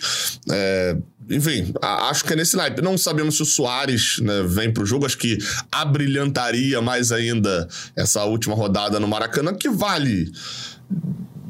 [0.52, 0.96] É,
[1.30, 2.82] enfim, acho que é nesse naipe.
[2.82, 5.06] Não sabemos se o Soares né, vem pro jogo.
[5.06, 5.38] Acho que
[5.72, 10.32] abrilhantaria mais ainda essa última rodada no Maracanã, que vale.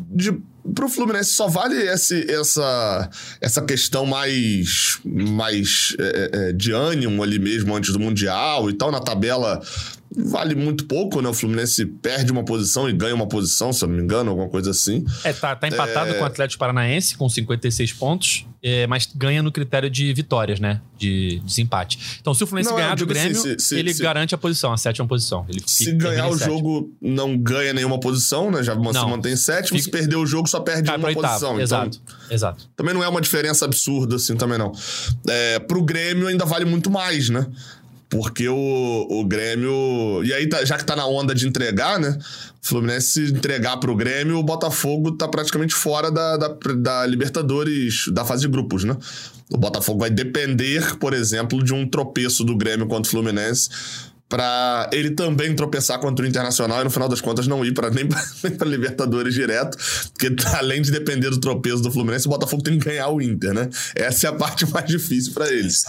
[0.09, 0.33] De,
[0.73, 3.09] pro Fluminense só vale esse, essa,
[3.41, 8.91] essa questão mais, mais é, é, de ânimo ali mesmo antes do Mundial e tal.
[8.91, 9.61] Na tabela
[10.17, 11.29] vale muito pouco, né?
[11.29, 14.49] O Fluminense perde uma posição e ganha uma posição, se eu não me engano, alguma
[14.49, 15.05] coisa assim.
[15.23, 16.13] É, tá, tá empatado é...
[16.15, 20.81] com o Atlético Paranaense com 56 pontos, é, mas ganha no critério de vitórias, né?
[20.97, 22.17] De desempate.
[22.21, 24.37] Então, se o Fluminense não, ganhar do assim, Grêmio, se, se, ele se, garante a
[24.37, 25.45] posição, a sétima posição.
[25.49, 28.63] Ele se ganhar o jogo, não ganha nenhuma posição, né?
[28.63, 29.77] Já não, se mantém sétimo.
[29.77, 29.83] Fica...
[29.83, 31.53] Se perder o jogo, só perde uma posição.
[31.53, 32.69] Então, exato, exato.
[32.75, 34.71] Também não é uma diferença absurda, assim, também não.
[35.27, 37.45] É, pro Grêmio ainda vale muito mais, né?
[38.09, 40.23] Porque o, o Grêmio.
[40.23, 42.17] E aí, tá, já que tá na onda de entregar, né?
[42.63, 48.23] O Fluminense entregar pro Grêmio, o Botafogo tá praticamente fora da, da, da Libertadores, da
[48.23, 48.95] fase de grupos, né?
[49.51, 53.69] O Botafogo vai depender, por exemplo, de um tropeço do Grêmio contra o Fluminense
[54.27, 57.89] para ele também tropeçar contra o Internacional e no final das contas não ir para
[57.91, 58.21] nem para
[58.67, 59.77] Libertadores direto,
[60.11, 63.53] porque além de depender do tropeço do Fluminense, o Botafogo tem que ganhar o Inter,
[63.53, 63.69] né?
[63.95, 65.85] Essa é a parte mais difícil para eles.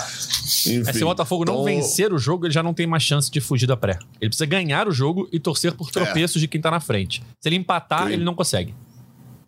[0.66, 1.56] Enfim, é, se o Botafogo então...
[1.56, 3.98] não vencer o jogo, ele já não tem mais chance de fugir da pré.
[4.20, 6.40] Ele precisa ganhar o jogo e torcer por tropeços é.
[6.40, 7.22] de quem tá na frente.
[7.40, 8.74] Se ele empatar, ele não consegue.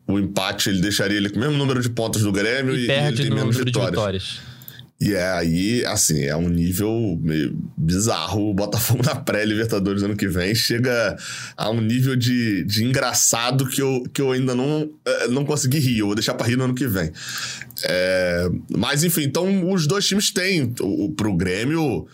[0.06, 2.86] O empate ele deixaria ele com o mesmo número de pontos do Grêmio e, e,
[2.86, 3.90] perde ele tem menos vitórias.
[3.90, 4.40] vitórias.
[5.00, 8.50] E é aí, assim, é um nível meio bizarro.
[8.50, 11.16] O Botafogo na pré-Libertadores ano que vem chega
[11.56, 15.78] a um nível de, de engraçado que eu, que eu ainda não, eh, não consegui
[15.78, 15.98] rir.
[15.98, 17.12] Eu vou deixar pra rir no ano que vem.
[17.84, 20.74] É, mas, enfim, então os dois times têm.
[20.80, 22.08] O, pro Grêmio,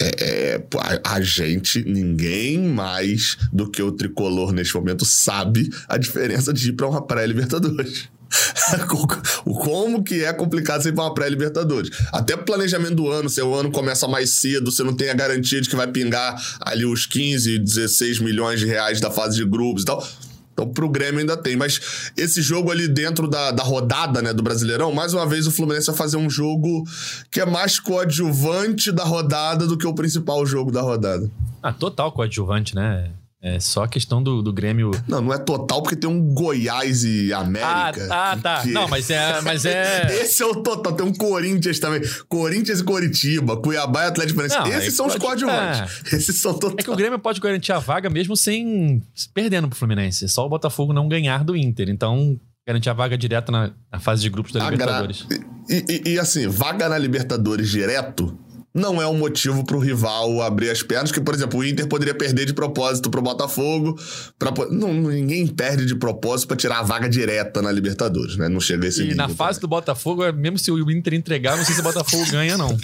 [0.00, 0.66] é, é,
[1.04, 6.70] a, a, gente, ninguém mais do que o tricolor neste momento sabe a diferença de
[6.70, 8.08] ir para uma pré-Libertadores.
[9.44, 11.90] Como que é complicado você ir pra uma pré-Libertadores.
[12.12, 15.14] Até o planejamento do ano, se o ano começa mais cedo, você não tem a
[15.14, 19.44] garantia de que vai pingar ali os 15, 16 milhões de reais da fase de
[19.44, 20.06] grupos e tal.
[20.52, 21.56] Então, pro Grêmio ainda tem.
[21.56, 25.50] Mas esse jogo ali dentro da, da rodada, né, do Brasileirão, mais uma vez o
[25.50, 26.84] Fluminense vai fazer um jogo
[27.30, 31.30] que é mais coadjuvante da rodada do que o principal jogo da rodada.
[31.62, 33.10] Ah, total coadjuvante, né?
[33.42, 34.90] É só a questão do, do Grêmio.
[35.08, 38.06] Não, não é total porque tem um Goiás e América.
[38.10, 38.60] Ah, ah tá.
[38.60, 38.70] Que...
[38.70, 40.08] Não, mas é, mas é.
[40.20, 40.92] Esse é o total.
[40.92, 42.02] Tem um Corinthians também.
[42.28, 44.76] Corinthians e Coritiba, Cuiabá e Atlético Paranaense.
[44.76, 45.16] Esses são pode...
[45.16, 46.12] os coadjuvantes.
[46.12, 46.16] É.
[46.16, 46.76] Esses são total.
[46.78, 50.28] É que o Grêmio pode garantir a vaga mesmo sem perdendo pro Fluminense.
[50.28, 51.88] Só o Botafogo não ganhar do Inter.
[51.88, 55.26] Então, garantir a vaga direta na, na fase de grupos da Libertadores.
[55.66, 58.38] E, e, e assim, vaga na Libertadores direto
[58.72, 61.88] não é um motivo para o rival abrir as pernas, que, por exemplo, o Inter
[61.88, 63.98] poderia perder de propósito para o Botafogo.
[64.38, 64.52] Pra...
[64.70, 68.48] Não, ninguém perde de propósito para tirar a vaga direta na Libertadores, né?
[68.48, 69.60] Não chega esse E na fase também.
[69.60, 72.78] do Botafogo, é, mesmo se o Inter entregar, não sei se o Botafogo ganha, não.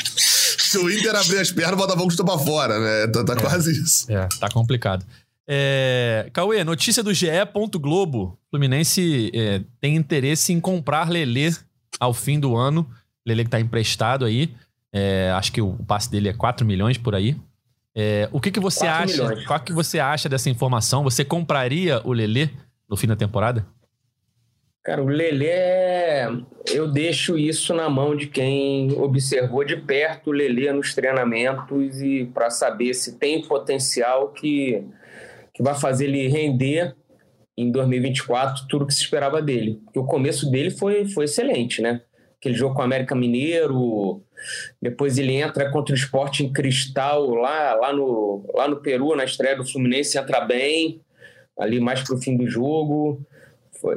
[0.59, 3.07] se o Inter abrir as pernas, o Botafogo está para fora, né?
[3.13, 4.11] Tá, tá é, quase isso.
[4.11, 5.07] É, tá complicado.
[5.49, 7.29] É, Cauê, notícia do GE.
[7.81, 8.37] Globo.
[8.51, 11.55] Fluminense é, tem interesse em comprar Lelê
[12.01, 12.89] ao fim do ano.
[13.25, 14.53] Lelê que tá emprestado aí.
[14.99, 17.37] É, acho que o passe dele é 4 milhões por aí.
[17.95, 19.25] É, o que, que você acha?
[19.25, 19.47] Milhões.
[19.47, 21.05] Qual que você acha dessa informação?
[21.05, 22.49] Você compraria o Lelê
[22.89, 23.67] no fim da temporada?
[24.83, 26.29] Cara, o Lelê, é,
[26.73, 32.25] eu deixo isso na mão de quem observou de perto o Lelê nos treinamentos e
[32.33, 34.83] para saber se tem potencial que,
[35.53, 36.97] que vai fazer ele render
[37.55, 39.79] em 2024 tudo que se esperava dele.
[39.85, 42.01] Porque o começo dele foi, foi excelente, né?
[42.47, 44.23] Aquele jogo com o América Mineiro,
[44.81, 49.25] depois ele entra contra o esporte em cristal lá, lá, no, lá no Peru, na
[49.25, 51.01] estreia do Fluminense, entra bem,
[51.59, 53.21] ali mais para o fim do jogo.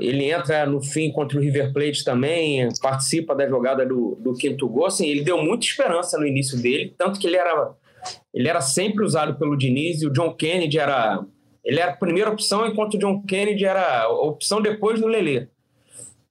[0.01, 4.67] Ele entra no fim contra o River Plate também, participa da jogada do, do quinto
[4.67, 4.87] gol.
[4.87, 7.71] Assim, ele deu muita esperança no início dele, tanto que ele era,
[8.33, 11.23] ele era sempre usado pelo Diniz e o John Kennedy era.
[11.63, 15.47] Ele era a primeira opção, enquanto o John Kennedy era a opção depois do Lelê.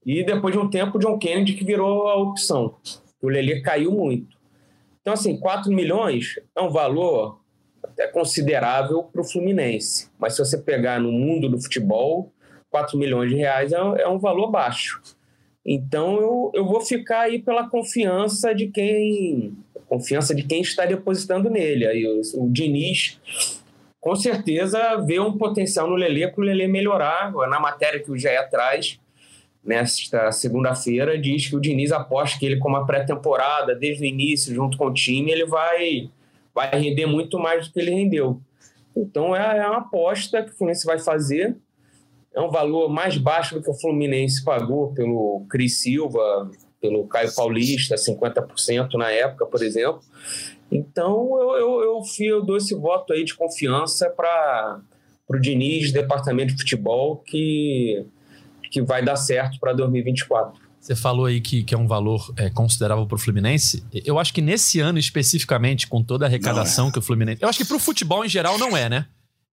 [0.08, 2.74] E depois de um tempo, John Kennedy que virou a opção
[3.20, 4.36] o Lelê caiu muito.
[5.00, 7.40] Então, assim, 4 milhões é um valor
[7.82, 10.10] até considerável para o Fluminense.
[10.18, 12.32] Mas se você pegar no mundo do futebol,
[12.70, 15.00] 4 milhões de reais é, é um valor baixo.
[15.64, 21.48] Então eu, eu vou ficar aí pela confiança de quem confiança de quem está depositando
[21.48, 21.86] nele.
[21.86, 23.18] Aí o, o Diniz
[24.00, 27.32] com certeza vê um potencial no Lelê para o Lelê melhorar.
[27.32, 29.00] Na matéria que o Jair traz,
[29.68, 34.54] nesta segunda-feira, diz que o Diniz aposta que ele, como a pré-temporada, desde o início,
[34.54, 36.08] junto com o time, ele vai,
[36.54, 38.40] vai render muito mais do que ele rendeu.
[38.96, 41.54] Então é, é uma aposta que o Fluminense vai fazer.
[42.34, 46.50] É um valor mais baixo do que o Fluminense pagou pelo Cris Silva,
[46.80, 50.00] pelo Caio Paulista, 50% na época, por exemplo.
[50.72, 54.80] Então eu, eu, eu, eu dou esse voto aí de confiança para
[55.28, 58.06] o Diniz, departamento de futebol, que,
[58.70, 60.68] que vai dar certo para 2024.
[60.80, 63.84] Você falou aí que, que é um valor é, considerável para o Fluminense.
[63.92, 66.92] Eu acho que nesse ano especificamente, com toda a arrecadação é.
[66.92, 67.42] que o Fluminense.
[67.42, 69.06] Eu acho que para o futebol em geral não é, né?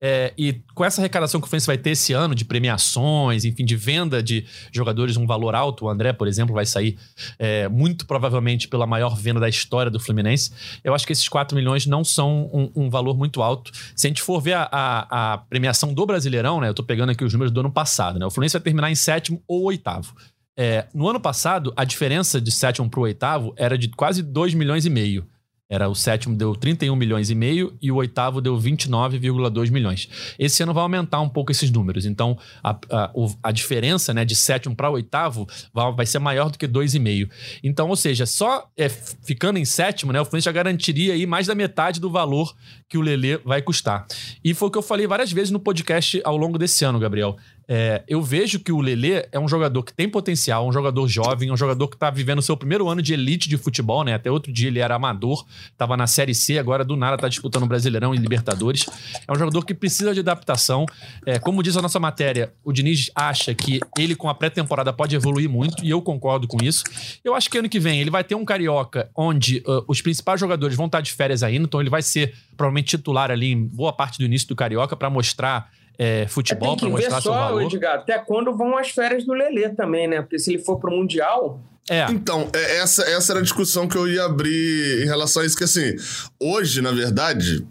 [0.06, 3.64] É, e com essa arrecadação que o Fluminense vai ter esse ano, de premiações, enfim,
[3.64, 6.98] de venda de jogadores um valor alto, o André, por exemplo, vai sair
[7.38, 10.52] é, muito provavelmente pela maior venda da história do Fluminense.
[10.84, 13.72] Eu acho que esses 4 milhões não são um, um valor muito alto.
[13.96, 16.68] Se a gente for ver a, a, a, premiação do Brasileirão, né?
[16.68, 18.26] Eu tô pegando aqui os números do ano passado, né?
[18.26, 20.14] O Fluminense vai terminar em sétimo ou oitavo.
[20.54, 24.52] É, no ano passado, a diferença de sétimo para o oitavo era de quase 2
[24.52, 25.26] milhões e meio.
[25.74, 30.08] Era o sétimo deu 31 milhões e meio e o oitavo deu 29,2 milhões.
[30.38, 32.06] Esse ano vai aumentar um pouco esses números.
[32.06, 33.10] Então, a, a,
[33.42, 37.28] a diferença né, de sétimo para oitavo vai, vai, ser maior do que 2,5.
[37.62, 41.46] Então, ou seja, só é, ficando em sétimo, né, o Fluminense já garantiria aí mais
[41.46, 42.54] da metade do valor
[42.88, 44.06] que o Lelê vai custar.
[44.44, 47.36] E foi o que eu falei várias vezes no podcast ao longo desse ano, Gabriel.
[47.66, 51.50] É, eu vejo que o Lelê é um jogador que tem potencial, um jogador jovem,
[51.50, 54.14] um jogador que está vivendo o seu primeiro ano de elite de futebol, né?
[54.14, 57.62] Até outro dia ele era amador, estava na Série C, agora do nada está disputando
[57.64, 58.86] o Brasileirão e Libertadores.
[59.26, 60.86] É um jogador que precisa de adaptação.
[61.24, 65.16] É, como diz a nossa matéria, o Diniz acha que ele com a pré-temporada pode
[65.16, 66.84] evoluir muito, e eu concordo com isso.
[67.24, 70.38] Eu acho que ano que vem ele vai ter um carioca onde uh, os principais
[70.38, 73.92] jogadores vão estar de férias ainda, então ele vai ser provavelmente titular ali em boa
[73.92, 77.62] parte do início do carioca para mostrar é, futebol para mostrar seu valor.
[77.62, 80.22] Edgar, até quando vão as férias do Lelê também, né?
[80.22, 81.60] Porque se ele for para o Mundial...
[81.88, 82.06] É.
[82.10, 85.56] Então, é, essa, essa era a discussão que eu ia abrir em relação a isso,
[85.56, 85.94] que assim,
[86.40, 87.66] hoje, na verdade,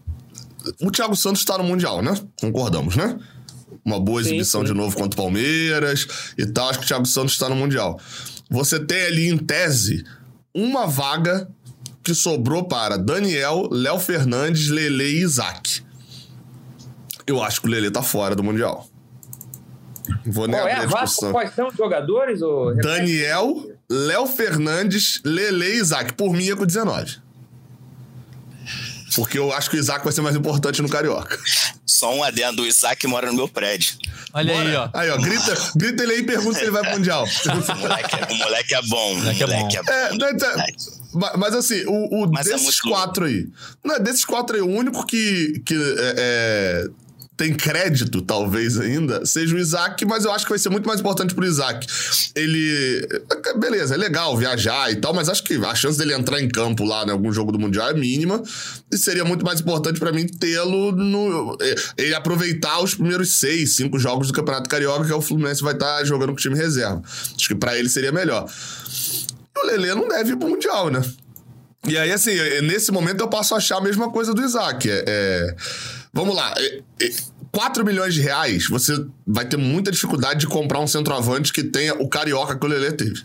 [0.82, 2.14] o Thiago Santos está no Mundial, né?
[2.40, 3.18] Concordamos, né?
[3.84, 4.74] Uma boa exibição sim, sim.
[4.74, 6.08] de novo contra o Palmeiras
[6.38, 6.70] e tal.
[6.70, 8.00] Acho que o Thiago Santos está no Mundial.
[8.50, 10.06] Você tem ali, em tese,
[10.54, 11.50] uma vaga
[12.04, 15.83] que sobrou para Daniel, Léo Fernandes, Lele e Isaac.
[17.26, 18.88] Eu acho que o Lele tá fora do Mundial.
[20.26, 21.32] Vou nem Qual é a discussão.
[21.32, 22.42] Quais são os jogadores?
[22.42, 22.76] Ou...
[22.76, 26.14] Daniel, Léo Fernandes, Lele e Isaac.
[26.14, 27.24] Por mim é com 19.
[29.16, 31.38] Porque eu acho que o Isaac vai ser mais importante no Carioca.
[31.86, 33.96] Só um adendo, o Isaac mora no meu prédio.
[34.34, 34.70] Olha Bora.
[34.70, 34.90] aí, ó.
[34.94, 37.24] Aí, ó, grita, grita ele aí e pergunta se ele vai pro Mundial.
[37.46, 39.14] o, moleque, é, o moleque é bom.
[39.14, 39.92] O moleque, é moleque é bom.
[39.92, 40.26] É, bom.
[40.26, 40.66] É,
[41.14, 43.48] mas, mas, assim, o, o desses é quatro aí.
[43.84, 46.88] Não, desses quatro aí, o único que, que é, é
[47.36, 51.00] tem crédito, talvez ainda, seja o Isaac, mas eu acho que vai ser muito mais
[51.00, 51.88] importante pro Isaac.
[52.36, 53.08] Ele.
[53.60, 56.84] Beleza, é legal viajar e tal, mas acho que a chance dele entrar em campo
[56.84, 58.42] lá em algum jogo do Mundial é mínima.
[58.92, 61.58] E seria muito mais importante para mim tê-lo no.
[61.98, 65.74] Ele aproveitar os primeiros seis, cinco jogos do Campeonato Carioca, que é o Fluminense vai
[65.74, 67.02] estar tá jogando com o time reserva.
[67.36, 68.48] Acho que para ele seria melhor.
[69.56, 71.02] E o Lelê não deve ir pro Mundial, né?
[71.88, 74.90] E aí, assim, nesse momento eu passo a achar a mesma coisa do Isaac.
[74.90, 75.56] É, é
[76.14, 76.54] Vamos lá.
[77.52, 78.94] 4 milhões de reais, você
[79.26, 82.92] vai ter muita dificuldade de comprar um centroavante que tenha o carioca que o Lelê
[82.92, 83.24] teve.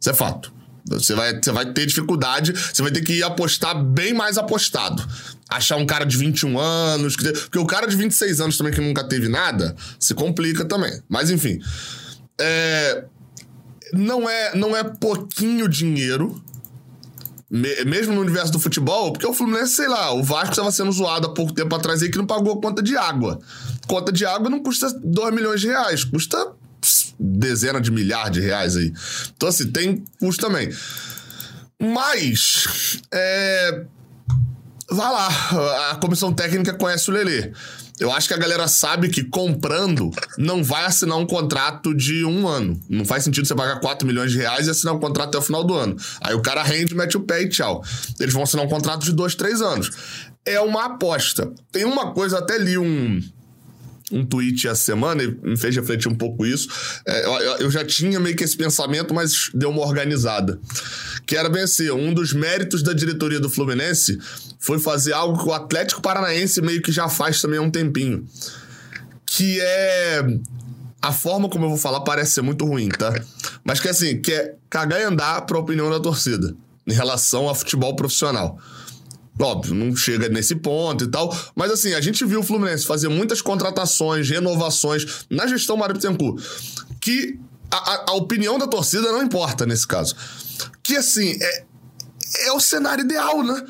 [0.00, 0.52] Isso é fato.
[0.86, 5.06] Você vai, você vai ter dificuldade, você vai ter que ir apostar bem mais apostado.
[5.48, 9.04] Achar um cara de 21 anos, porque o cara de 26 anos também que nunca
[9.04, 11.02] teve nada, se complica também.
[11.08, 11.58] Mas enfim.
[12.40, 13.04] É,
[13.92, 16.42] não, é, não é pouquinho dinheiro,
[17.50, 21.28] mesmo no universo do futebol, porque o Fluminense, sei lá, o Vasco estava sendo zoado
[21.28, 23.38] há pouco tempo atrás aí que não pagou a conta de água.
[23.86, 26.52] Conta de água não custa 2 milhões de reais, custa
[27.18, 28.92] dezena de milhares de reais aí.
[29.34, 30.68] Então, assim, tem custo também.
[31.80, 33.84] Mas, é...
[34.90, 37.52] vai lá, a comissão técnica conhece o Lelê.
[38.00, 42.46] Eu acho que a galera sabe que comprando não vai assinar um contrato de um
[42.46, 42.78] ano.
[42.88, 45.42] Não faz sentido você pagar 4 milhões de reais e assinar um contrato até o
[45.42, 45.96] final do ano.
[46.20, 47.82] Aí o cara rende, mete o pé e tchau.
[48.20, 49.90] Eles vão assinar um contrato de dois, três anos.
[50.44, 51.52] É uma aposta.
[51.72, 53.20] Tem uma coisa, até li um,
[54.12, 56.68] um tweet essa semana e me fez refletir um pouco isso.
[57.06, 60.58] É, eu, eu, já tinha meio que esse pensamento, mas deu uma organizada.
[61.28, 64.18] Que era assim: um dos méritos da diretoria do Fluminense
[64.58, 68.26] foi fazer algo que o Atlético Paranaense meio que já faz também há um tempinho.
[69.26, 70.24] Que é
[71.02, 73.14] a forma como eu vou falar parece ser muito ruim, tá?
[73.62, 77.54] Mas que assim, que é cagar e andar pra opinião da torcida em relação a
[77.54, 78.58] futebol profissional.
[79.38, 81.36] Óbvio, não chega nesse ponto e tal.
[81.54, 86.42] Mas assim, a gente viu o Fluminense fazer muitas contratações, renovações na gestão Mário Bittencourt.
[86.98, 87.38] Que
[87.70, 90.16] a, a, a, opinião da torcida não importa nesse caso.
[90.88, 91.64] Que assim, é,
[92.46, 93.62] é o cenário ideal, né?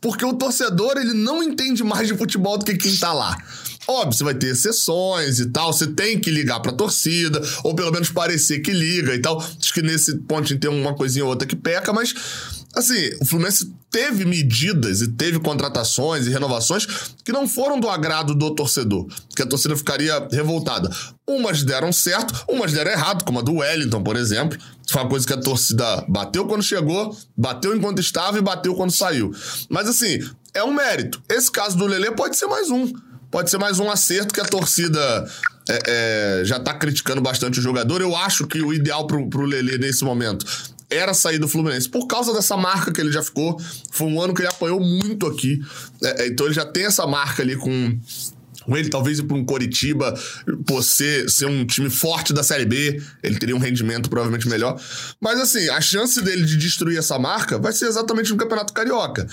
[0.00, 3.36] Porque o torcedor, ele não entende mais de futebol do que quem tá lá.
[3.88, 7.90] Óbvio, você vai ter exceções e tal, você tem que ligar pra torcida, ou pelo
[7.90, 9.38] menos parecer que liga e tal.
[9.38, 12.14] Acho que nesse ponto tem uma coisinha ou outra que peca, mas
[12.72, 16.86] assim, o Fluminense teve medidas e teve contratações e renovações
[17.24, 20.88] que não foram do agrado do torcedor, que a torcida ficaria revoltada.
[21.26, 24.58] Umas deram certo, umas deram errado, como a do Wellington, por exemplo.
[24.90, 28.90] Foi uma coisa que a torcida bateu quando chegou, bateu enquanto estava e bateu quando
[28.90, 29.32] saiu.
[29.68, 30.18] Mas assim,
[30.52, 31.22] é um mérito.
[31.28, 32.92] Esse caso do Lelê pode ser mais um.
[33.30, 35.26] Pode ser mais um acerto que a torcida
[35.68, 38.00] é, é, já tá criticando bastante o jogador.
[38.00, 40.46] Eu acho que o ideal pro, pro Lelê nesse momento
[40.88, 41.88] era sair do Fluminense.
[41.88, 43.60] Por causa dessa marca que ele já ficou.
[43.90, 45.60] Foi um ano que ele apanhou muito aqui.
[46.02, 47.98] É, é então ele já tem essa marca ali com
[48.64, 50.14] com ele, talvez ir para um Coritiba,
[50.82, 54.80] ser, ser um time forte da Série B, ele teria um rendimento provavelmente melhor.
[55.20, 59.26] Mas assim, a chance dele de destruir essa marca vai ser exatamente no Campeonato Carioca.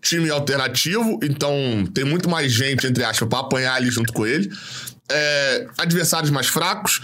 [0.00, 1.54] Time alternativo, então
[1.92, 4.50] tem muito mais gente, entre aspas, para apanhar ali junto com ele.
[5.10, 7.00] É, adversários mais fracos,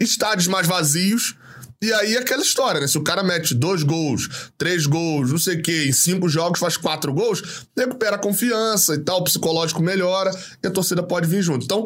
[0.00, 1.36] estádios mais vazios.
[1.82, 2.86] E aí aquela história, né?
[2.86, 6.60] Se o cara mete dois gols, três gols, não sei o quê, em cinco jogos
[6.60, 10.30] faz quatro gols, recupera a confiança e tal, o psicológico melhora
[10.62, 11.64] e a torcida pode vir junto.
[11.64, 11.84] Então,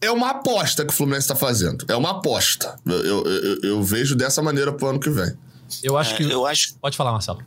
[0.00, 1.84] é uma aposta que o Fluminense está fazendo.
[1.88, 2.74] É uma aposta.
[2.84, 5.32] Eu, eu, eu, eu, vejo dessa maneira pro ano que vem.
[5.80, 6.30] Eu acho é, que.
[6.30, 6.74] eu acho...
[6.80, 7.40] Pode falar, Marcelo.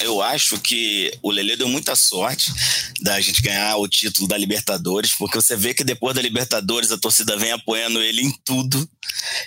[0.00, 2.52] Eu acho que o Lele deu muita sorte
[3.00, 6.98] da gente ganhar o título da Libertadores, porque você vê que depois da Libertadores a
[6.98, 8.88] torcida vem apoiando ele em tudo.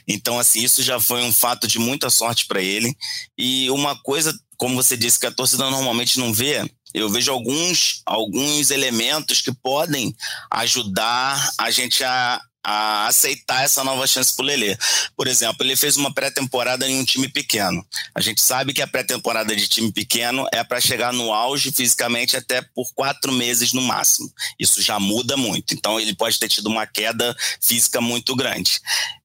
[0.08, 2.95] Então, assim, isso já foi um fato de muita sorte para ele.
[3.38, 8.01] E uma coisa, como você disse, que a torcida normalmente não vê, eu vejo alguns,
[8.05, 10.15] alguns elementos que podem
[10.51, 14.78] ajudar a gente a, a aceitar essa nova chance pro Lelê.
[15.15, 17.86] Por exemplo, ele fez uma pré-temporada em um time pequeno.
[18.13, 22.36] A gente sabe que a pré-temporada de time pequeno é para chegar no auge fisicamente
[22.36, 24.32] até por quatro meses no máximo.
[24.60, 25.74] Isso já muda muito.
[25.74, 28.80] Então ele pode ter tido uma queda física muito grande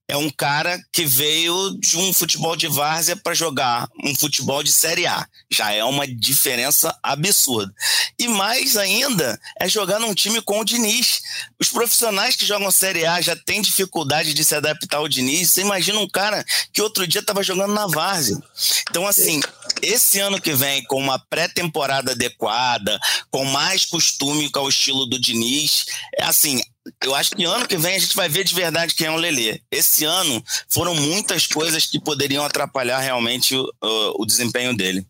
[0.07, 4.71] é um cara que veio de um futebol de várzea para jogar um futebol de
[4.71, 5.27] Série A.
[5.49, 7.73] Já é uma diferença absurda.
[8.19, 11.21] E mais ainda é jogar num time com o Diniz.
[11.59, 15.51] Os profissionais que jogam Série A já têm dificuldade de se adaptar ao Diniz.
[15.51, 18.37] Você imagina um cara que outro dia estava jogando na várzea.
[18.89, 19.41] Então, assim,
[19.81, 22.99] esse ano que vem, com uma pré-temporada adequada,
[23.31, 26.61] com mais costume com o estilo do Diniz, é assim,
[27.03, 29.15] eu acho que ano que vem a gente vai ver de verdade quem é o
[29.15, 29.59] Lelê.
[29.71, 33.71] Esse ano foram muitas coisas que poderiam atrapalhar realmente o,
[34.21, 35.05] o desempenho dele.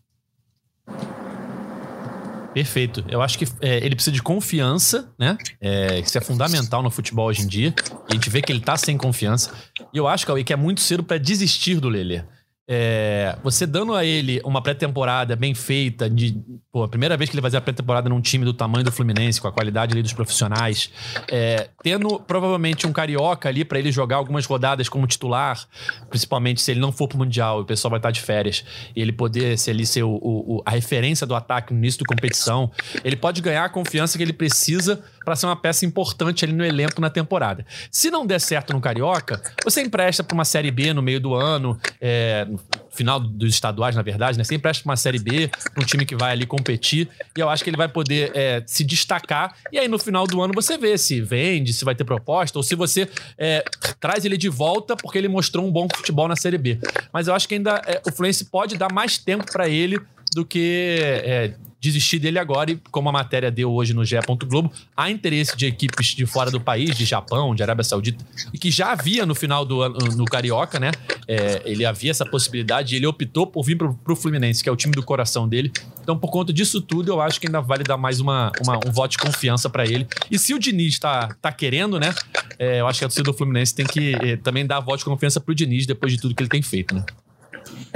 [2.56, 3.04] Perfeito.
[3.06, 5.36] Eu acho que é, ele precisa de confiança, né?
[5.60, 7.74] É, isso é fundamental no futebol hoje em dia.
[8.08, 9.52] A gente vê que ele tá sem confiança.
[9.92, 12.24] E eu acho, Cauê, que é muito cedo para desistir do Lelê.
[12.68, 16.36] É, você dando a ele uma pré-temporada bem feita, de,
[16.72, 19.40] pô, a primeira vez que ele fazer a pré-temporada num time do tamanho do Fluminense,
[19.40, 20.90] com a qualidade ali dos profissionais,
[21.30, 25.64] é, tendo provavelmente um carioca ali para ele jogar algumas rodadas como titular,
[26.10, 28.64] principalmente se ele não for pro Mundial, o pessoal vai estar de férias,
[28.96, 32.06] e ele poder ser ali ser o, o, a referência do ataque no início da
[32.06, 32.70] competição,
[33.04, 36.64] ele pode ganhar a confiança que ele precisa para ser uma peça importante ali no
[36.64, 37.66] elenco na temporada.
[37.90, 41.34] Se não der certo no carioca, você empresta para uma série B no meio do
[41.34, 42.46] ano, é,
[42.92, 44.44] final dos estaduais, na verdade, né?
[44.44, 47.08] Sempre presta uma Série B, um time que vai ali competir.
[47.36, 49.56] E eu acho que ele vai poder é, se destacar.
[49.72, 52.62] E aí, no final do ano, você vê se vende, se vai ter proposta, ou
[52.62, 53.64] se você é,
[54.00, 56.78] traz ele de volta porque ele mostrou um bom futebol na Série B.
[57.12, 60.00] Mas eu acho que ainda é, o Fluminense pode dar mais tempo para ele
[60.32, 62.70] do que é, desistir dele agora.
[62.70, 64.16] E como a matéria deu hoje no GE.
[64.46, 68.58] Globo, há interesse de equipes de fora do país, de Japão, de Arábia Saudita, e
[68.58, 70.90] que já havia no final do ano no Carioca, né?
[71.28, 74.72] É, ele havia essa possibilidade e ele optou por vir pro, pro Fluminense, que é
[74.72, 75.72] o time do coração dele.
[76.02, 78.92] Então, por conta disso tudo, eu acho que ainda vale dar mais uma, uma um
[78.92, 80.06] voto de confiança para ele.
[80.30, 82.14] E se o Diniz tá, tá querendo, né?
[82.58, 85.04] É, eu acho que a torcida do Fluminense tem que é, também dar voto de
[85.04, 87.04] confiança pro Diniz depois de tudo que ele tem feito, né?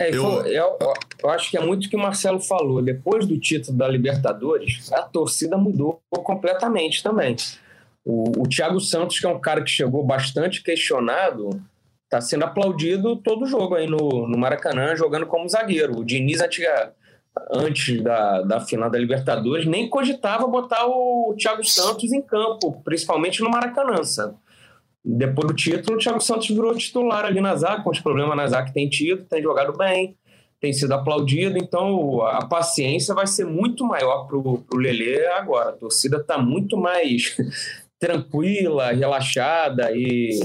[0.00, 0.46] É, eu...
[0.46, 0.78] Eu,
[1.22, 1.30] eu...
[1.30, 2.80] acho que é muito o que o Marcelo falou.
[2.80, 7.36] Depois do título da Libertadores, a torcida mudou completamente também.
[8.02, 11.50] O, o Thiago Santos, que é um cara que chegou bastante questionado,
[12.04, 15.98] está sendo aplaudido todo jogo aí no, no Maracanã, jogando como zagueiro.
[15.98, 16.94] O Diniz, antiga,
[17.52, 23.42] antes da, da final da Libertadores, nem cogitava botar o Thiago Santos em campo, principalmente
[23.42, 24.34] no Maracanã, sabe?
[25.04, 28.46] Depois do título, o Thiago Santos virou titular ali na zaga, com os problemas na
[28.46, 30.16] zaga que tem tido, tem jogado bem,
[30.60, 35.70] tem sido aplaudido, então a paciência vai ser muito maior para o Lelê agora.
[35.70, 37.34] A torcida está muito mais
[37.98, 40.38] tranquila, relaxada e,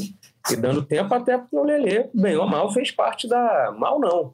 [0.49, 3.75] e dando tempo até porque o Lelê, bem ou mal, fez parte da.
[3.77, 4.33] Mal não.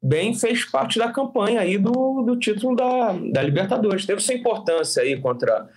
[0.00, 4.06] Bem fez parte da campanha aí do, do título da, da Libertadores.
[4.06, 5.68] Teve sua importância aí contra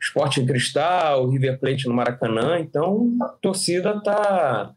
[0.00, 4.74] Esporte em Cristal, River Plate no Maracanã, então a torcida tá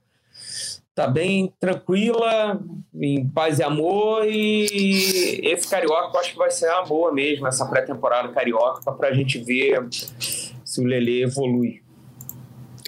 [0.95, 2.61] tá bem tranquila,
[2.93, 7.47] em paz e amor, e esse Carioca eu acho que vai ser uma boa mesmo,
[7.47, 9.87] essa pré-temporada Carioca, para a gente ver
[10.63, 11.82] se o Lele evolui.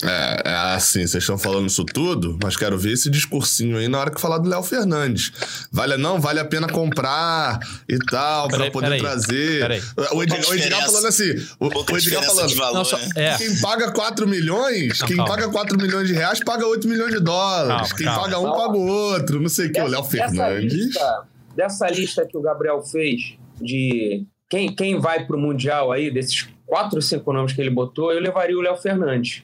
[0.04, 4.00] É, é assim, vocês estão falando isso tudo, mas quero ver esse discursinho aí na
[4.00, 5.32] hora que falar do Léo Fernandes.
[5.72, 9.60] Vale, não, vale a pena comprar e tal, para poder peraí, trazer.
[9.62, 9.82] Peraí.
[10.14, 13.10] O, Edgar, o Edgar falando assim, o, o Edgar falando, valor, não, só, né?
[13.16, 13.38] é.
[13.38, 15.32] quem paga 4 milhões, não, quem calma.
[15.32, 17.90] paga 4 milhões de reais paga 8 milhões de dólares.
[17.90, 18.22] Calma, quem calma.
[18.24, 19.82] paga um paga o outro, não sei o que.
[19.82, 20.74] O Léo Fernandes.
[20.74, 21.24] Lista,
[21.56, 26.98] dessa lista que o Gabriel fez de quem, quem vai pro Mundial aí, desses quatro
[26.98, 29.44] ou cinco nomes que ele botou, eu levaria o Léo Fernandes.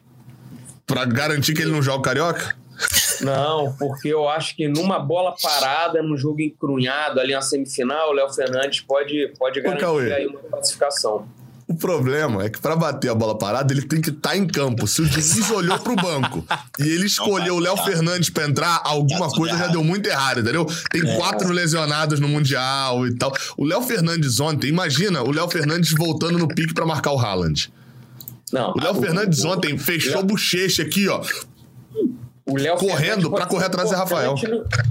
[0.91, 2.53] Pra garantir que ele não joga carioca?
[3.21, 8.13] Não, porque eu acho que numa bola parada, num jogo encrunhado ali na semifinal, o
[8.13, 11.25] Léo Fernandes pode, pode garantir aí uma classificação.
[11.67, 14.45] O problema é que para bater a bola parada, ele tem que estar tá em
[14.45, 14.85] campo.
[14.85, 16.45] Se o juiz olhou pro banco
[16.77, 20.65] e ele escolheu o Léo Fernandes para entrar, alguma coisa já deu muito errado, entendeu?
[20.91, 21.15] Tem é.
[21.15, 23.31] quatro lesionados no Mundial e tal.
[23.55, 27.71] O Léo Fernandes ontem, imagina o Léo Fernandes voltando no pique para marcar o Haaland.
[28.51, 30.25] Não, o Léo Fernandes ontem fechou Léo...
[30.25, 31.21] bochecha aqui, ó.
[32.45, 34.35] O Léo correndo para correr atrás de Rafael.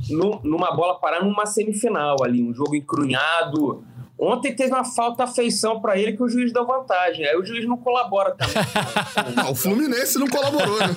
[0.09, 3.85] No, numa bola parada numa semifinal ali, um jogo encrunhado.
[4.19, 7.25] Ontem teve uma falta afeição para ele que o juiz deu vantagem.
[7.25, 8.55] Aí o juiz não colabora também.
[9.51, 10.95] o Fluminense não colaborou, né?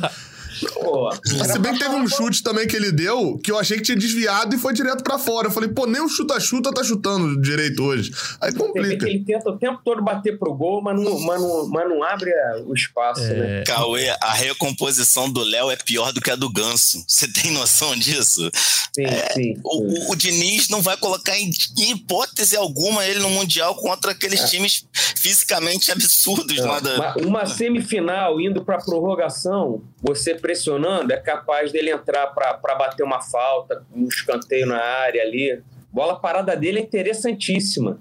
[0.74, 3.84] Pô, Se bem que teve um chute também que ele deu, que eu achei que
[3.84, 5.48] tinha desviado e foi direto para fora.
[5.48, 8.12] Eu falei, pô, nem o chuta-chuta tá chutando direito hoje.
[8.42, 9.08] Aí complica.
[9.08, 12.32] Ele tenta o tempo todo bater pro gol, mas não, mas não, mas não abre
[12.66, 13.34] o espaço, é...
[13.34, 13.64] né?
[13.66, 17.04] Cauê, a recomposição do Léo é pior do que a do Ganso.
[17.08, 18.50] Você tem noção disso?
[18.96, 19.62] Sim, é, sim, sim.
[19.64, 24.42] O, o, Diniz não vai colocar em, em, hipótese alguma ele no Mundial contra aqueles
[24.42, 24.48] é.
[24.48, 24.86] times
[25.16, 26.58] fisicamente absurdos.
[26.60, 27.16] Lá da...
[27.18, 33.82] Uma semifinal indo pra prorrogação, você pressionando, é capaz dele entrar para bater uma falta,
[33.96, 35.64] um escanteio na área ali.
[35.90, 37.98] Bola parada dele é interessantíssima.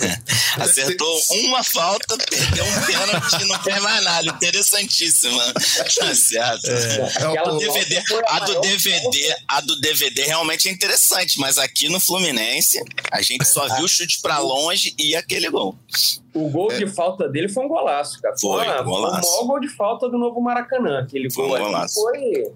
[0.60, 4.28] Acertou uma falta, perdeu um pênalti, não fez mais nada.
[4.28, 5.54] Interessantíssima.
[5.54, 6.66] Tá certo.
[6.70, 7.38] É.
[7.38, 11.98] A, do DVD, a, do DVD, a do DVD realmente é interessante, mas aqui no
[11.98, 12.78] Fluminense
[13.10, 15.78] a gente só viu o chute para longe e aquele gol.
[16.34, 16.78] O gol é.
[16.78, 18.34] de falta dele foi um golaço, cara.
[18.36, 19.28] Foi, foi, um golaço.
[19.28, 20.98] o maior gol de falta do novo Maracanã.
[20.98, 21.94] Aquele foi gol um golaço.
[21.94, 22.52] foi.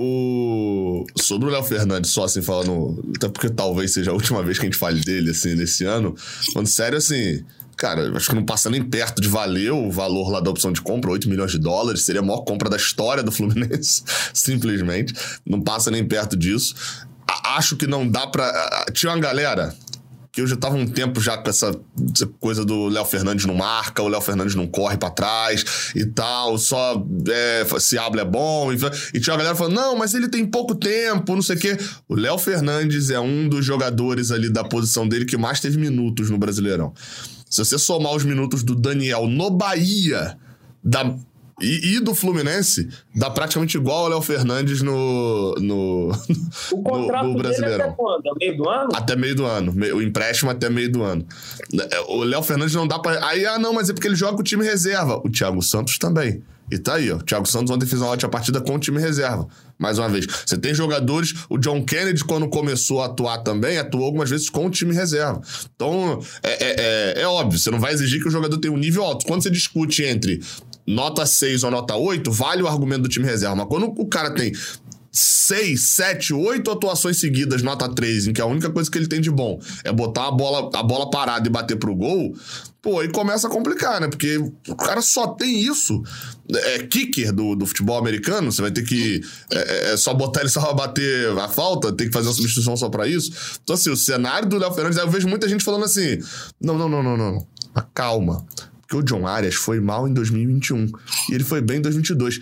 [0.00, 1.04] O...
[1.16, 4.64] Sobre o Léo Fernandes, só assim falando, até porque talvez seja a última vez que
[4.64, 6.14] a gente fale dele, assim, nesse ano.
[6.52, 7.44] Quando sério, assim,
[7.76, 10.80] cara, acho que não passa nem perto de valer o valor lá da opção de
[10.80, 15.12] compra, 8 milhões de dólares, seria a maior compra da história do Fluminense, simplesmente.
[15.44, 16.74] Não passa nem perto disso.
[17.44, 18.86] Acho que não dá pra.
[18.92, 19.74] Tinha uma galera
[20.40, 21.78] eu já tava um tempo já com essa,
[22.40, 25.64] coisa do Léo Fernandes não marca, o Léo Fernandes não corre para trás
[25.94, 28.72] e tal, só é, se habla é bom.
[28.72, 28.76] E,
[29.14, 31.76] e tinha uma galera falando, não, mas ele tem pouco tempo, não sei o quê.
[32.08, 36.30] O Léo Fernandes é um dos jogadores ali da posição dele que mais teve minutos
[36.30, 36.92] no Brasileirão.
[37.48, 40.36] Se você somar os minutos do Daniel no Bahia,
[40.82, 41.14] da
[41.60, 46.12] e, e, do Fluminense dá praticamente igual ao Léo Fernandes no, no,
[46.72, 47.86] o contrato no, no Brasileirão.
[47.86, 48.20] até quando?
[48.26, 48.88] Até meio do ano?
[48.94, 49.96] Até meio do ano.
[49.96, 51.26] O empréstimo até meio do ano.
[51.90, 53.26] É, o Léo Fernandes não dá pra.
[53.26, 55.20] Aí, ah, não, mas é porque ele joga com o time reserva.
[55.24, 56.42] O Thiago Santos também.
[56.70, 57.16] E tá aí, ó.
[57.16, 59.48] O Thiago Santos ontem fez uma ótima partida com o time reserva.
[59.78, 60.26] Mais uma vez.
[60.44, 61.34] Você tem jogadores.
[61.48, 65.40] O John Kennedy, quando começou a atuar também, atuou algumas vezes com o time reserva.
[65.74, 66.74] Então, é, é,
[67.18, 69.24] é, é óbvio, você não vai exigir que o jogador tenha um nível alto.
[69.24, 70.40] Quando você discute entre
[70.88, 73.54] nota 6 ou nota 8, vale o argumento do time reserva.
[73.54, 74.52] Mas quando o cara tem
[75.12, 79.20] 6, 7, 8 atuações seguidas, nota 3, em que a única coisa que ele tem
[79.20, 82.34] de bom é botar a bola, a bola parada e bater pro gol,
[82.80, 84.08] pô, aí começa a complicar, né?
[84.08, 86.02] Porque o cara só tem isso.
[86.50, 89.20] É kicker do, do futebol americano, você vai ter que.
[89.52, 92.34] É, é, é só botar ele só pra bater a falta, tem que fazer uma
[92.34, 93.30] substituição só para isso.
[93.62, 96.18] Então, assim, o cenário do Léo Fernandes, eu vejo muita gente falando assim:
[96.58, 97.46] não, não, não, não, não.
[97.92, 98.46] Calma.
[98.88, 100.86] Porque o John Arias foi mal em 2021
[101.30, 102.40] e ele foi bem em 2022.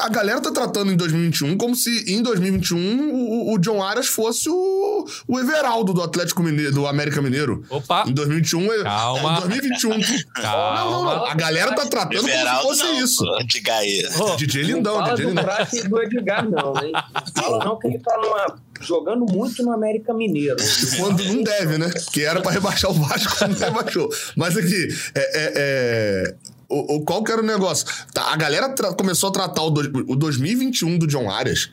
[0.00, 2.76] A galera tá tratando em 2021 como se em 2021
[3.14, 7.64] o, o John Arias fosse o, o Everaldo do Atlético Mineiro, do América Mineiro.
[7.70, 8.04] Opa!
[8.06, 8.72] Em 2021.
[8.72, 9.36] é- Calma.
[9.38, 9.90] Em 2021.
[10.34, 10.80] Calma.
[10.80, 11.26] Não, não, não.
[11.26, 13.24] A galera tá tratando como se Everaldo fosse não, isso.
[13.46, 14.06] Diga aí.
[14.18, 15.44] Ô, DJ Não Lindão, fala DJ do Lindão.
[15.44, 16.92] craque do Edgar, não, hein?
[16.92, 20.56] Não fala não que ele tá numa- jogando muito no América Mineiro.
[20.98, 21.90] Quando não deve, né?
[22.12, 24.08] Que era pra rebaixar o Vasco, não rebaixou.
[24.36, 26.34] Mas aqui, é, é, é,
[26.68, 27.86] o, o- qual que era o negócio?
[28.12, 31.70] Tá, a galera começou a tratar o, dois- o 2021 do John Arias.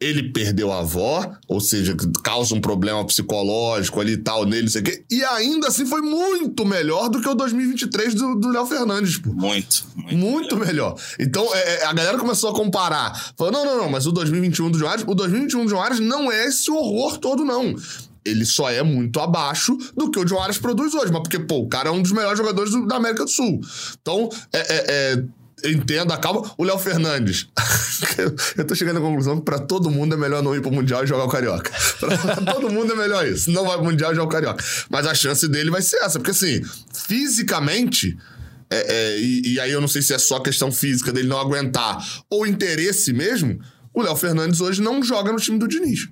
[0.00, 4.68] Ele perdeu a avó, ou seja, causa um problema psicológico ali e tal nele, não
[4.70, 5.02] sei o quê.
[5.10, 9.32] E ainda assim foi muito melhor do que o 2023 do do Léo Fernandes, pô.
[9.32, 10.16] Muito, muito.
[10.16, 10.94] Muito melhor.
[11.18, 13.32] Então, é, é, a galera começou a comparar.
[13.36, 15.98] Falou, não, não, não, mas o 2021 do João Ares, o 2021 do João Ares
[15.98, 17.74] não é esse horror todo, não.
[18.24, 21.10] Ele só é muito abaixo do que o Ares produz hoje.
[21.10, 23.60] Mas porque, pô, o cara é um dos melhores jogadores do- da América do Sul.
[24.00, 24.58] Então, é...
[24.58, 24.84] é,
[25.16, 25.24] é
[25.64, 26.52] Entenda, calma.
[26.56, 27.48] O Léo Fernandes.
[28.56, 31.04] Eu tô chegando à conclusão que pra todo mundo é melhor não ir pro Mundial
[31.04, 31.70] e jogar o Carioca.
[31.98, 33.50] Pra todo mundo é melhor isso.
[33.50, 34.64] Não vai pro Mundial e jogar o Carioca.
[34.88, 36.18] Mas a chance dele vai ser essa.
[36.18, 38.16] Porque, assim, fisicamente,
[38.70, 38.76] é,
[39.16, 41.98] é, e, e aí eu não sei se é só questão física dele não aguentar
[42.30, 43.58] ou interesse mesmo,
[43.92, 46.08] o Léo Fernandes hoje não joga no time do Diniz.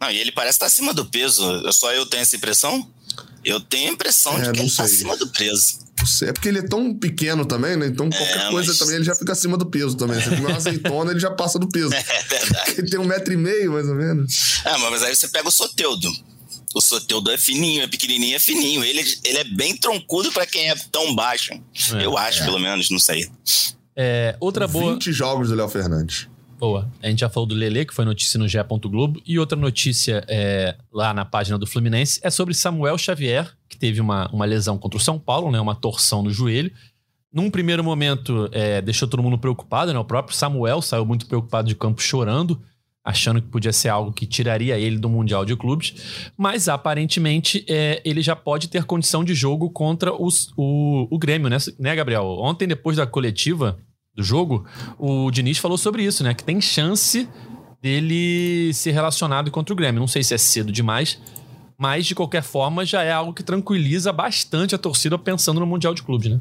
[0.00, 1.42] Não, e ele parece estar acima do peso.
[1.72, 2.90] Só eu tenho essa impressão?
[3.44, 5.79] Eu tenho a impressão É, de que ele está acima do peso.
[6.22, 7.86] É porque ele é tão pequeno também, né?
[7.86, 10.20] Então qualquer É, coisa mas- também ele já fica acima do peso também.
[10.20, 11.90] Se ele comer uma azeitona, ele já passa do peso.
[11.94, 12.74] É verdade.
[12.78, 14.60] Ele tem um metro e meio, mais ou menos.
[14.64, 16.10] Ah, mas aí você pega o Soteudo.
[16.74, 18.84] O Soteudo é fininho, é pequenininho, é fininho.
[18.84, 21.52] Ele, ele é bem troncudo pra quem é tão baixo.
[21.52, 22.04] É.
[22.04, 23.28] eu acho, pelo menos, não sei.
[23.96, 24.92] É, outra boa.
[24.94, 26.28] 20 jogos do Léo Fernandes.
[26.60, 26.86] Boa.
[27.02, 28.58] A gente já falou do Lele, que foi notícia no GE.
[28.82, 29.20] Globo.
[29.26, 33.98] E outra notícia é, lá na página do Fluminense é sobre Samuel Xavier, que teve
[33.98, 35.58] uma, uma lesão contra o São Paulo, né?
[35.58, 36.70] Uma torção no joelho.
[37.32, 39.98] Num primeiro momento, é, deixou todo mundo preocupado, né?
[39.98, 42.60] O próprio Samuel saiu muito preocupado de campo chorando,
[43.02, 45.94] achando que podia ser algo que tiraria ele do Mundial de Clubes.
[46.36, 51.48] Mas aparentemente é, ele já pode ter condição de jogo contra os- o, o Grêmio,
[51.48, 52.26] né, né, Gabriel?
[52.38, 53.78] Ontem, depois da coletiva
[54.14, 54.66] do jogo,
[54.98, 56.34] o Diniz falou sobre isso, né?
[56.34, 57.28] Que tem chance
[57.82, 60.00] dele ser relacionado contra o Grêmio.
[60.00, 61.18] Não sei se é cedo demais,
[61.78, 65.94] mas de qualquer forma já é algo que tranquiliza bastante a torcida pensando no Mundial
[65.94, 66.40] de Clubes, né?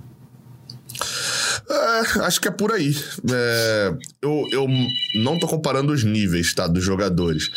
[1.69, 2.95] É, acho que é por aí.
[3.31, 4.67] É, eu, eu
[5.15, 6.67] não tô comparando os níveis, tá?
[6.67, 7.49] Dos jogadores.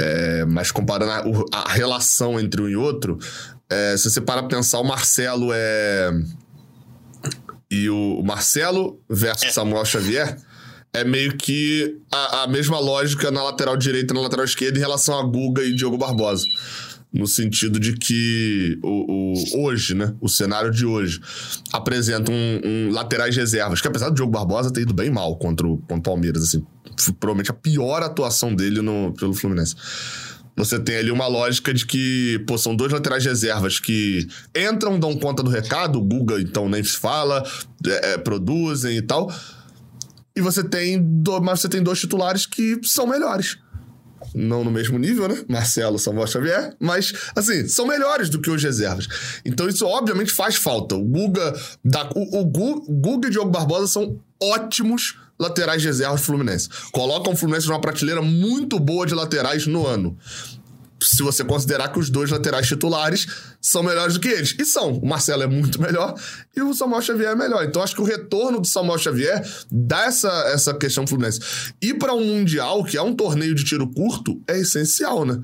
[0.00, 3.18] É, mas comparando a, a relação entre um e outro,
[3.70, 6.10] é, se você para pensar, o Marcelo é.
[7.82, 10.36] E o Marcelo versus Samuel Xavier
[10.92, 14.80] é meio que a, a mesma lógica na lateral direita e na lateral esquerda em
[14.80, 16.44] relação a Guga e Diogo Barbosa.
[17.12, 20.14] No sentido de que o, o- hoje, né?
[20.20, 21.20] O cenário de hoje
[21.72, 25.66] apresenta um, um laterais reservas, que apesar do Diogo Barbosa ter ido bem mal contra
[25.66, 26.64] o, contra o Palmeiras, assim,
[27.20, 29.76] provavelmente a pior atuação dele no, pelo Fluminense.
[30.56, 34.26] Você tem ali uma lógica de que, pô, são dois laterais reservas que
[34.56, 37.42] entram, dão conta do recado, o Guga, então, nem se fala,
[37.86, 39.32] é, é, produzem e tal.
[40.36, 43.58] E você tem, do, mas você tem dois titulares que são melhores.
[44.34, 45.44] Não no mesmo nível, né?
[45.48, 49.06] Marcelo, Samuel Xavier, mas, assim, são melhores do que os reservas.
[49.44, 50.94] Então, isso obviamente faz falta.
[50.94, 51.52] O Guga,
[51.84, 56.68] da, o, o Gu- Guga e Diogo Barbosa são ótimos laterais reservas do Fluminense.
[56.92, 60.16] Colocam o Fluminense numa prateleira muito boa de laterais no ano
[61.04, 63.26] se você considerar que os dois laterais titulares
[63.60, 64.54] são melhores do que eles.
[64.58, 64.94] E são.
[64.98, 66.14] O Marcelo é muito melhor
[66.56, 67.64] e o Samuel Xavier é melhor.
[67.64, 71.40] Então acho que o retorno do Samuel Xavier dá essa, essa questão Fluminense.
[71.80, 75.40] E para um Mundial, que é um torneio de tiro curto, é essencial, né?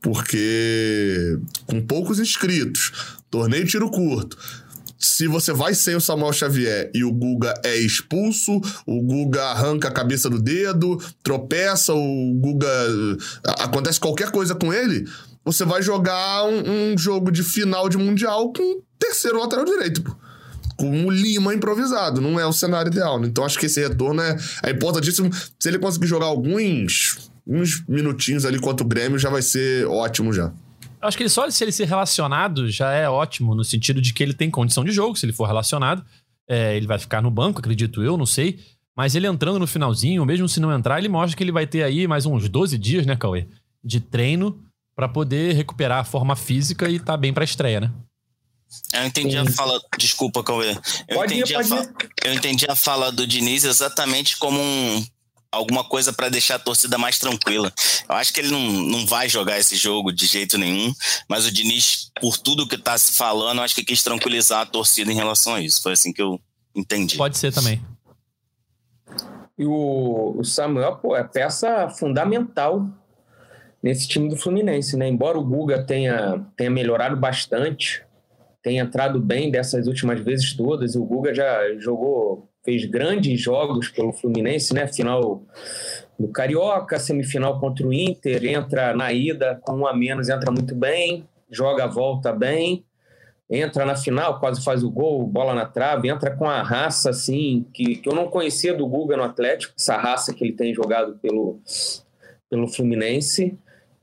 [0.00, 2.92] Porque com poucos inscritos,
[3.30, 4.36] torneio de tiro curto.
[5.02, 9.88] Se você vai sem o Samuel Xavier e o Guga é expulso, o Guga arranca
[9.88, 12.68] a cabeça do dedo, tropeça, o Guga.
[13.58, 15.04] Acontece qualquer coisa com ele,
[15.44, 20.14] você vai jogar um, um jogo de final de Mundial com terceiro lateral direito, pô.
[20.76, 22.20] Com o Lima improvisado.
[22.20, 23.20] Não é o cenário ideal.
[23.20, 23.26] né?
[23.26, 25.30] Então acho que esse retorno é, é importantíssimo.
[25.58, 30.32] Se ele conseguir jogar alguns uns minutinhos ali contra o Grêmio, já vai ser ótimo
[30.32, 30.52] já.
[31.02, 34.12] Eu acho que ele só se ele ser relacionado já é ótimo, no sentido de
[34.12, 36.04] que ele tem condição de jogo, se ele for relacionado.
[36.48, 38.60] É, ele vai ficar no banco, acredito eu, não sei.
[38.96, 41.82] Mas ele entrando no finalzinho, mesmo se não entrar, ele mostra que ele vai ter
[41.82, 43.46] aí mais uns 12 dias, né, Cauê?
[43.82, 44.62] De treino
[44.94, 47.90] pra poder recuperar a forma física e tá bem pra estreia, né?
[48.92, 49.80] Eu entendi a fala.
[49.98, 50.72] Desculpa, Cauê.
[51.08, 52.10] Eu, Pode ir, entendi a pode fa- ir.
[52.24, 55.04] eu entendi a fala do Diniz exatamente como um-
[55.52, 57.70] alguma coisa para deixar a torcida mais tranquila.
[58.08, 60.92] Eu acho que ele não, não vai jogar esse jogo de jeito nenhum,
[61.28, 64.66] mas o Diniz, por tudo que tá se falando, eu acho que quis tranquilizar a
[64.66, 65.82] torcida em relação a isso.
[65.82, 66.40] Foi assim que eu
[66.74, 67.18] entendi.
[67.18, 67.80] Pode ser também.
[69.58, 72.88] e o, o Samuel, pô, é peça fundamental
[73.82, 75.08] nesse time do Fluminense, né?
[75.08, 78.02] Embora o Guga tenha, tenha melhorado bastante,
[78.62, 84.12] tenha entrado bem dessas últimas vezes todas, o Guga já jogou, fez grandes jogos pelo
[84.12, 84.86] Fluminense, né?
[84.86, 85.42] Final
[86.18, 90.74] do Carioca, semifinal contra o Inter, entra na ida com um a menos, entra muito
[90.74, 92.84] bem, joga a volta bem,
[93.50, 97.66] entra na final, quase faz o gol, bola na trave, entra com a raça assim,
[97.74, 101.18] que, que eu não conhecia do Guga no Atlético, essa raça que ele tem jogado
[101.18, 101.60] pelo,
[102.48, 103.58] pelo Fluminense.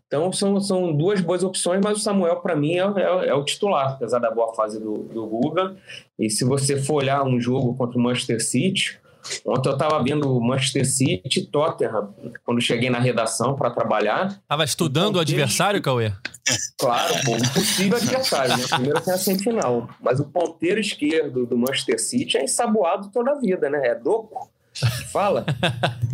[0.10, 3.46] Então são, são duas boas opções, mas o Samuel, para mim, é, é, é, o
[3.46, 5.76] titular, apesar da boa fase do, do Guga.
[6.18, 9.00] E se você for olhar um jogo contra o Manchester City,
[9.46, 12.12] ontem eu estava vendo Manchester City e Tottenham,
[12.44, 14.40] quando cheguei na redação para trabalhar.
[14.42, 16.12] Estava estudando o adversário, Cauê?
[16.80, 18.58] Claro, pô, um possível adversário.
[18.58, 18.64] Né?
[18.68, 19.90] Primeiro tem a semifinal.
[20.02, 23.90] Mas o ponteiro esquerdo do Manchester City é ensaboado toda a vida, né?
[23.90, 24.50] É Doco.
[25.12, 25.46] Fala.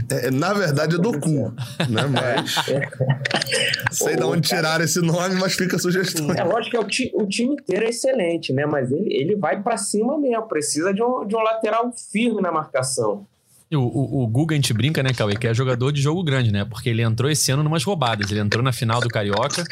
[0.09, 1.53] É, na verdade é do cu,
[1.89, 2.03] né?
[2.11, 2.68] Mas.
[2.70, 2.89] É.
[3.91, 6.32] Sei de onde tiraram esse nome, mas fica a sugestão.
[6.32, 8.66] É lógico que é o, time inteiro é excelente, né?
[8.66, 10.47] Mas ele, ele vai para cima mesmo.
[10.47, 13.26] Precisa de um, de um lateral firme na marcação.
[13.74, 16.51] O, o, o Guga, a gente brinca, né, Cauê, que é jogador de jogo grande,
[16.51, 16.66] né?
[16.66, 18.32] Porque ele entrou esse ano numas roubadas.
[18.32, 19.63] Ele entrou na final do Carioca,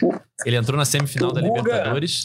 [0.46, 1.62] ele entrou na semifinal o da Guga...
[1.62, 2.24] Libertadores.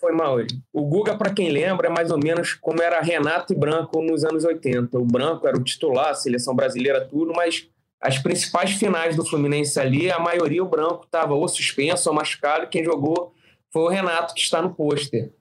[0.00, 0.36] Foi mal.
[0.72, 4.24] O Guga, para quem lembra, é mais ou menos como era Renato e Branco nos
[4.24, 4.96] anos 80.
[4.96, 7.68] O Branco era o titular, seleção brasileira, tudo, mas
[8.00, 12.68] as principais finais do Fluminense ali, a maioria o Branco estava ou suspenso ou machucado.
[12.68, 13.34] Quem jogou
[13.72, 15.32] foi o Renato, que está no pôster.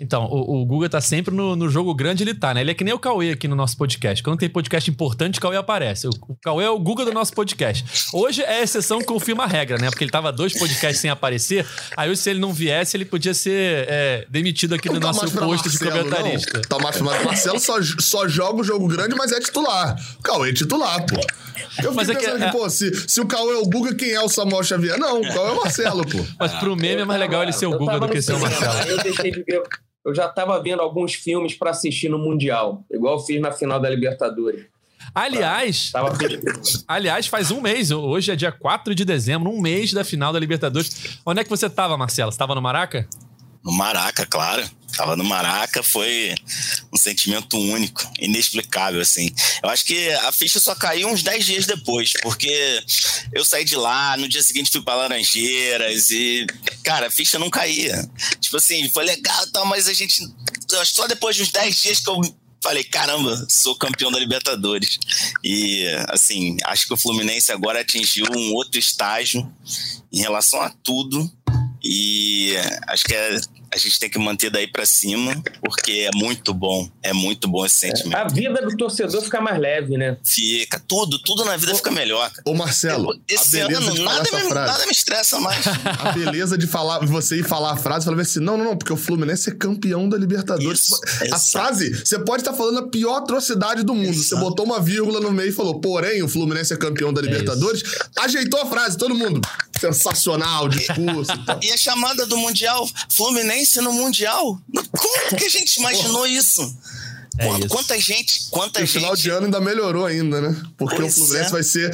[0.00, 2.60] Então, o, o Guga tá sempre no, no, jogo grande, ele tá, né?
[2.60, 4.22] Ele é que nem o Cauê aqui no nosso podcast.
[4.22, 6.06] Quando tem podcast importante, o Cauê aparece.
[6.06, 7.84] O, o Cauê é o Guga do nosso podcast.
[8.12, 9.88] Hoje é a exceção que confirma a regra, né?
[9.90, 11.66] Porque ele tava dois podcasts sem aparecer.
[11.96, 15.70] Aí, se ele não viesse, ele podia ser é, demitido aqui do tá nosso posto
[15.70, 16.58] de comentarista.
[16.58, 16.62] Não.
[16.62, 19.96] Tá mais Marcelo só, só joga o jogo grande, mas é titular.
[20.18, 21.20] O Cauê é titular, pô.
[21.82, 22.52] Eu fiquei é pensando que, é...
[22.52, 24.98] pô, se, se o Cauê é o Guga, quem é o Samuel Xavier?
[24.98, 26.18] Não, o Cauê é o Marcelo, pô.
[26.38, 28.88] Mas pro meme é mais legal ele ser o Guga do que ser o Marcelo.
[28.88, 29.62] Eu deixei de ver
[30.06, 33.80] eu já estava vendo alguns filmes para assistir no Mundial, igual eu fiz na final
[33.80, 34.64] da Libertadores.
[35.12, 36.16] Aliás, tava...
[36.86, 40.38] aliás, faz um mês, hoje é dia 4 de dezembro, um mês da final da
[40.38, 41.18] Libertadores.
[41.26, 42.30] Onde é que você estava, Marcelo?
[42.30, 43.08] Você estava no Maraca?
[43.66, 44.64] No Maraca, claro.
[44.96, 46.32] Tava no Maraca, foi
[46.92, 49.28] um sentimento único, inexplicável, assim.
[49.60, 52.82] Eu acho que a ficha só caiu uns 10 dias depois, porque
[53.32, 56.46] eu saí de lá, no dia seguinte fui para Laranjeiras e,
[56.84, 58.08] cara, a ficha não caía.
[58.40, 60.22] Tipo assim, foi legal e tal, mas a gente.
[60.84, 62.20] Só depois de uns 10 dias que eu
[62.62, 64.98] falei, caramba, sou campeão da Libertadores.
[65.42, 69.46] E, assim, acho que o Fluminense agora atingiu um outro estágio
[70.12, 71.30] em relação a tudo.
[71.82, 72.54] E
[72.88, 73.40] acho que é
[73.72, 77.64] a gente tem que manter daí para cima, porque é muito bom, é muito bom
[77.66, 78.16] esse sentimento.
[78.16, 80.16] A vida do torcedor fica mais leve, né?
[80.24, 82.30] Fica, tudo, tudo na vida fica melhor.
[82.44, 85.64] Ô Marcelo, esse ano nada me, nada me estressa mais.
[85.98, 88.92] A beleza de falar, você ir falar a frase, falar assim, não, não, não, porque
[88.92, 90.80] o Fluminense é campeão da Libertadores.
[90.80, 91.00] Isso,
[91.32, 94.14] a frase, você pode estar falando a pior atrocidade do mundo.
[94.14, 97.82] Você botou uma vírgula no meio e falou, porém, o Fluminense é campeão da Libertadores.
[98.18, 99.40] É ajeitou a frase, todo mundo.
[99.78, 101.60] Sensacional, discurso e tal.
[101.66, 104.58] E a chamada do Mundial, Fluminense Fluminense no Mundial.
[104.72, 106.76] Como que a gente imaginou isso?
[107.38, 107.68] É isso.
[107.68, 108.96] Quanta gente, quanta e gente.
[108.96, 110.60] O final de ano ainda melhorou ainda, né?
[110.76, 111.52] Porque pois o Fluminense é.
[111.52, 111.90] vai ser.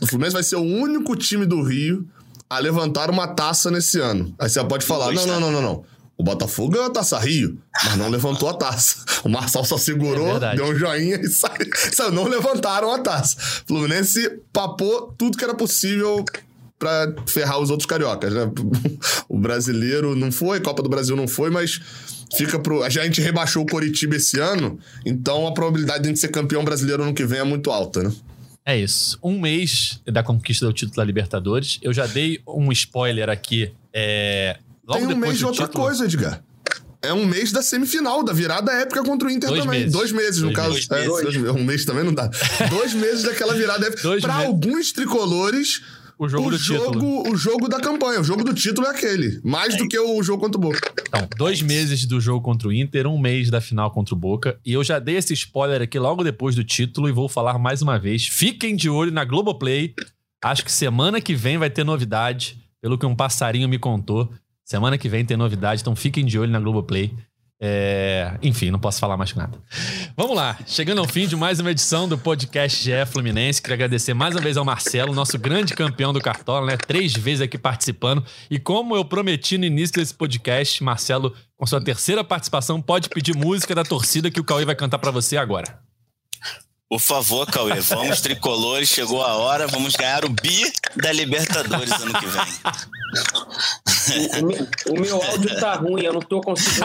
[0.00, 2.06] O Fluminense vai ser o único time do Rio
[2.48, 4.34] a levantar uma taça nesse ano.
[4.38, 5.84] Aí você pode falar: não, não, não, não, não.
[6.16, 9.04] O Botafogo ganhou a taça Rio, mas não levantou a taça.
[9.24, 12.12] O Marçal só segurou, é deu um joinha e saiu.
[12.12, 13.36] Não levantaram a taça.
[13.64, 16.24] O Fluminense papou tudo que era possível
[16.82, 18.50] para ferrar os outros cariocas, né?
[19.28, 21.80] O brasileiro não foi, Copa do Brasil não foi, mas
[22.36, 22.82] fica pro.
[22.82, 26.64] A gente rebaixou o Coritiba esse ano, então a probabilidade de a gente ser campeão
[26.64, 28.12] brasileiro no que vem é muito alta, né?
[28.64, 29.18] É isso.
[29.22, 31.78] Um mês da conquista do título da Libertadores.
[31.82, 33.72] Eu já dei um spoiler aqui.
[33.92, 34.58] É...
[34.86, 35.84] Logo Tem um mês de outra título...
[35.84, 36.42] coisa, Edgar.
[37.00, 39.80] É um mês da semifinal, da virada épica contra o Inter dois também.
[39.80, 39.92] Meses.
[39.92, 40.74] Dois meses, no dois caso.
[40.74, 40.88] Meses.
[40.90, 41.36] É, dois.
[41.36, 42.30] um mês também não dá.
[42.70, 44.20] dois meses daquela virada épica.
[44.20, 45.82] Para alguns tricolores,
[46.24, 47.30] o jogo o do jogo, título.
[47.30, 48.20] O jogo da campanha.
[48.20, 49.40] O jogo do título é aquele.
[49.42, 49.76] Mais é.
[49.76, 50.92] do que o jogo contra o Boca.
[51.06, 54.58] Então, dois meses do jogo contra o Inter, um mês da final contra o Boca.
[54.64, 57.82] E eu já dei esse spoiler aqui logo depois do título e vou falar mais
[57.82, 58.26] uma vez.
[58.26, 59.94] Fiquem de olho na Globoplay.
[60.42, 62.58] Acho que semana que vem vai ter novidade.
[62.80, 64.32] Pelo que um passarinho me contou.
[64.64, 67.14] Semana que vem tem novidade, então fiquem de olho na Globoplay.
[67.64, 68.32] É...
[68.42, 69.56] Enfim, não posso falar mais nada.
[70.16, 73.62] Vamos lá, chegando ao fim de mais uma edição do podcast GE Fluminense.
[73.62, 76.76] Queria agradecer mais uma vez ao Marcelo, nosso grande campeão do Cartola, né?
[76.76, 78.24] Três vezes aqui participando.
[78.50, 83.36] E como eu prometi no início desse podcast, Marcelo, com sua terceira participação, pode pedir
[83.36, 85.78] música da torcida que o Cauê vai cantar para você agora.
[86.92, 92.12] Por favor, Cauê, vamos tricolores, chegou a hora, vamos ganhar o bi da Libertadores ano
[92.12, 92.42] que vem.
[94.42, 96.84] O, o, meu áudio tá ruim, eu não tô conseguindo.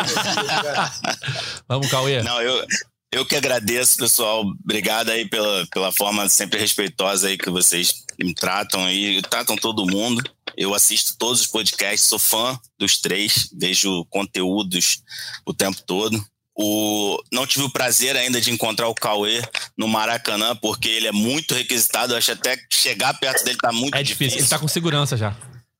[1.67, 2.23] vamos, Cauê.
[2.23, 2.65] Não, eu,
[3.11, 4.45] eu que agradeço, pessoal.
[4.63, 9.85] Obrigado aí pela, pela forma sempre respeitosa aí que vocês me tratam aí, tratam todo
[9.85, 10.23] mundo.
[10.55, 15.01] Eu assisto todos os podcasts, sou fã dos três, vejo conteúdos
[15.45, 16.25] o tempo todo.
[16.59, 19.43] O, não tive o prazer ainda de encontrar o Cauê
[19.77, 22.13] no Maracanã, porque ele é muito requisitado.
[22.13, 24.29] Eu acho até que chegar perto dele tá muito é difícil.
[24.29, 24.39] difícil.
[24.39, 25.35] Ele tá com segurança já.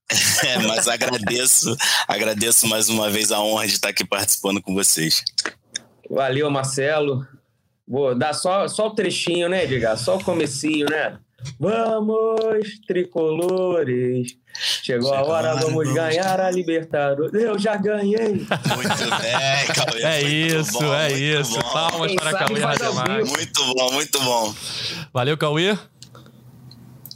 [0.46, 1.76] É, mas agradeço,
[2.08, 5.22] agradeço mais uma vez a honra de estar aqui participando com vocês.
[6.10, 7.28] Valeu, Marcelo.
[7.86, 9.98] Vou dar só, só o trechinho, né, Edgar?
[9.98, 11.18] Só o comecinho, né?
[11.60, 14.38] Vamos, tricolores.
[14.60, 17.34] Chegou, Chegou a hora, vamos ganhar a Libertadores.
[17.34, 18.18] Eu já ganhei.
[18.30, 20.04] Muito bem, Cauê.
[20.04, 21.60] É isso, bom, é isso.
[21.60, 21.72] Bom.
[21.72, 23.26] Palmas Quem para Cauê Rademar.
[23.26, 24.56] Muito bom, muito bom.
[25.14, 25.78] Valeu, Cauê.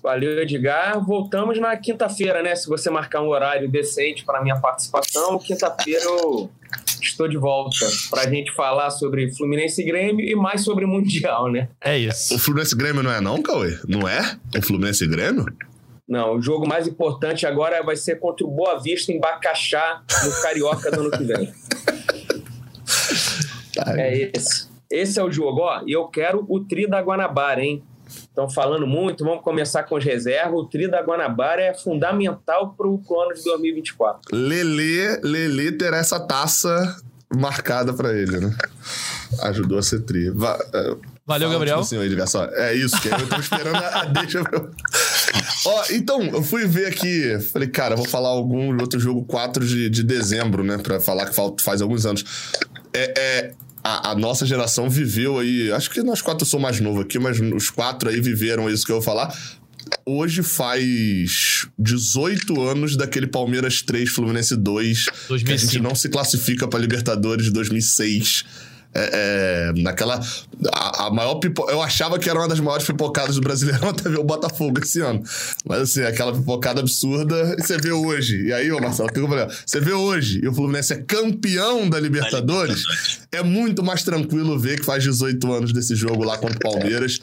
[0.04, 1.04] Valeu, Edgar.
[1.04, 2.56] Voltamos na quinta-feira, né?
[2.56, 6.50] Se você marcar um horário decente para minha participação, quinta-feira eu
[7.02, 10.88] estou de volta para a gente falar sobre Fluminense e Grêmio e mais sobre o
[10.88, 11.70] Mundial, né?
[11.80, 12.36] É isso.
[12.36, 13.78] O Fluminense e Grêmio não é não, Cauê?
[13.88, 14.38] Não é?
[14.58, 15.46] O Fluminense e Grêmio?
[16.12, 20.42] Não, o jogo mais importante agora vai ser contra o Boa Vista em Bacaxá, no
[20.42, 21.54] Carioca do ano que vem.
[23.96, 24.68] É esse.
[24.90, 25.84] Esse é o jogo, ó.
[25.88, 27.82] E eu quero o Tri da Guanabara, hein?
[28.06, 30.60] Estão falando muito, vamos começar com as reservas.
[30.60, 34.36] O Tri da Guanabara é fundamental para o ano de 2024.
[34.36, 36.98] Lele, Lele terá essa taça
[37.34, 38.54] marcada para ele, né?
[39.44, 40.30] Ajudou a ser tri.
[40.30, 40.60] Va
[41.32, 41.80] Valeu, Gabriel.
[41.80, 42.46] Assim, Edgar, só.
[42.46, 44.42] É isso, que eu tô esperando a deixa.
[45.66, 49.90] Ó, então, eu fui ver aqui, falei, cara, vou falar algum outro jogo 4 de,
[49.90, 50.78] de dezembro, né?
[50.78, 52.26] Pra falar que faz alguns anos.
[52.94, 53.52] É, é,
[53.82, 55.72] a, a, nossa geração viveu aí.
[55.72, 58.92] Acho que nós quatro sou mais novo aqui, mas os quatro aí viveram isso que
[58.92, 59.34] eu vou falar.
[60.06, 65.46] Hoje faz 18 anos daquele Palmeiras 3, Fluminense 2, 2005.
[65.46, 68.46] que a gente não se classifica para Libertadores de 2006
[68.94, 70.20] é, é, naquela.
[70.74, 71.70] A, a maior pipo...
[71.70, 75.00] Eu achava que era uma das maiores pipocadas do Brasileirão até ver o Botafogo esse
[75.00, 75.24] ano.
[75.66, 78.48] Mas assim, aquela pipocada absurda, você vê hoje.
[78.48, 79.48] E aí, ô Marcelo, que eu falei?
[79.66, 82.84] Você vê hoje e o Fluminense é campeão da Libertadores,
[83.32, 87.20] é muito mais tranquilo ver que faz 18 anos desse jogo lá contra o Palmeiras.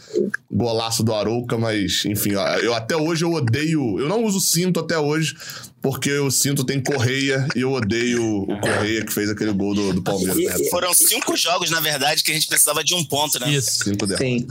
[0.51, 2.31] Golaço do Arouca, mas enfim,
[2.63, 3.99] eu até hoje eu odeio.
[4.01, 5.37] Eu não uso cinto até hoje,
[5.81, 9.93] porque o cinto tem Correia e eu odeio o Correia que fez aquele gol do,
[9.95, 10.61] do Palmeiras.
[10.61, 10.69] Né?
[10.71, 13.51] Foram cinco jogos, na verdade, que a gente precisava de um ponto, né?
[13.51, 13.85] Isso.
[13.85, 14.47] Cinco Sim.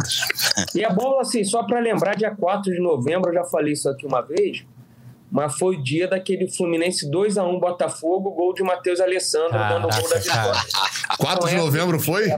[0.73, 3.89] E é bom, assim, só para lembrar, dia 4 de novembro, eu já falei isso
[3.89, 4.63] aqui uma vez,
[5.29, 9.99] mas foi o dia daquele Fluminense 2x1 Botafogo, gol de Matheus Alessandro, Caraca, dando o
[9.99, 10.61] gol da vitória.
[11.17, 12.29] 4 de então, novembro foi?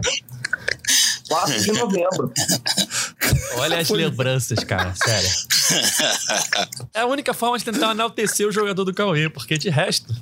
[1.30, 2.34] 4 de novembro.
[3.56, 5.30] Olha as lembranças, cara, sério.
[6.94, 10.14] É a única forma de tentar enaltecer o jogador do Cauê, porque de resto.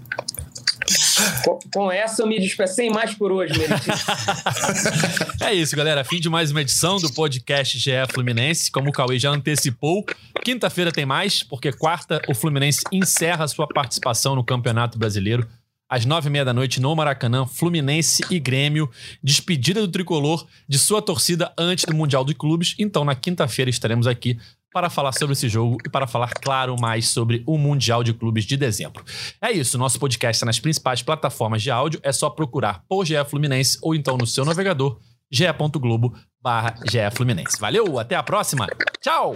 [1.44, 3.54] Com, com essa eu me despeço sem mais por hoje,
[5.42, 6.04] É isso, galera.
[6.04, 8.70] Fim de mais uma edição do podcast GE Fluminense.
[8.70, 10.06] Como o Cauê já antecipou,
[10.44, 15.48] quinta-feira tem mais, porque quarta o Fluminense encerra sua participação no Campeonato Brasileiro
[15.90, 18.90] às nove e meia da noite no Maracanã, Fluminense e Grêmio,
[19.24, 22.76] despedida do tricolor de sua torcida antes do Mundial dos Clubes.
[22.78, 24.38] Então, na quinta-feira estaremos aqui
[24.74, 28.46] para falar sobre esse jogo e para falar, claro, mais sobre o Mundial de Clubes
[28.46, 29.04] de dezembro.
[29.42, 33.16] É isso, nosso podcast está nas principais plataformas de áudio, é só procurar por GE
[33.28, 35.00] Fluminense ou então no seu navegador
[35.32, 37.60] ge.globo barra GE Fluminense.
[37.60, 38.68] Valeu, até a próxima.
[39.02, 39.36] Tchau!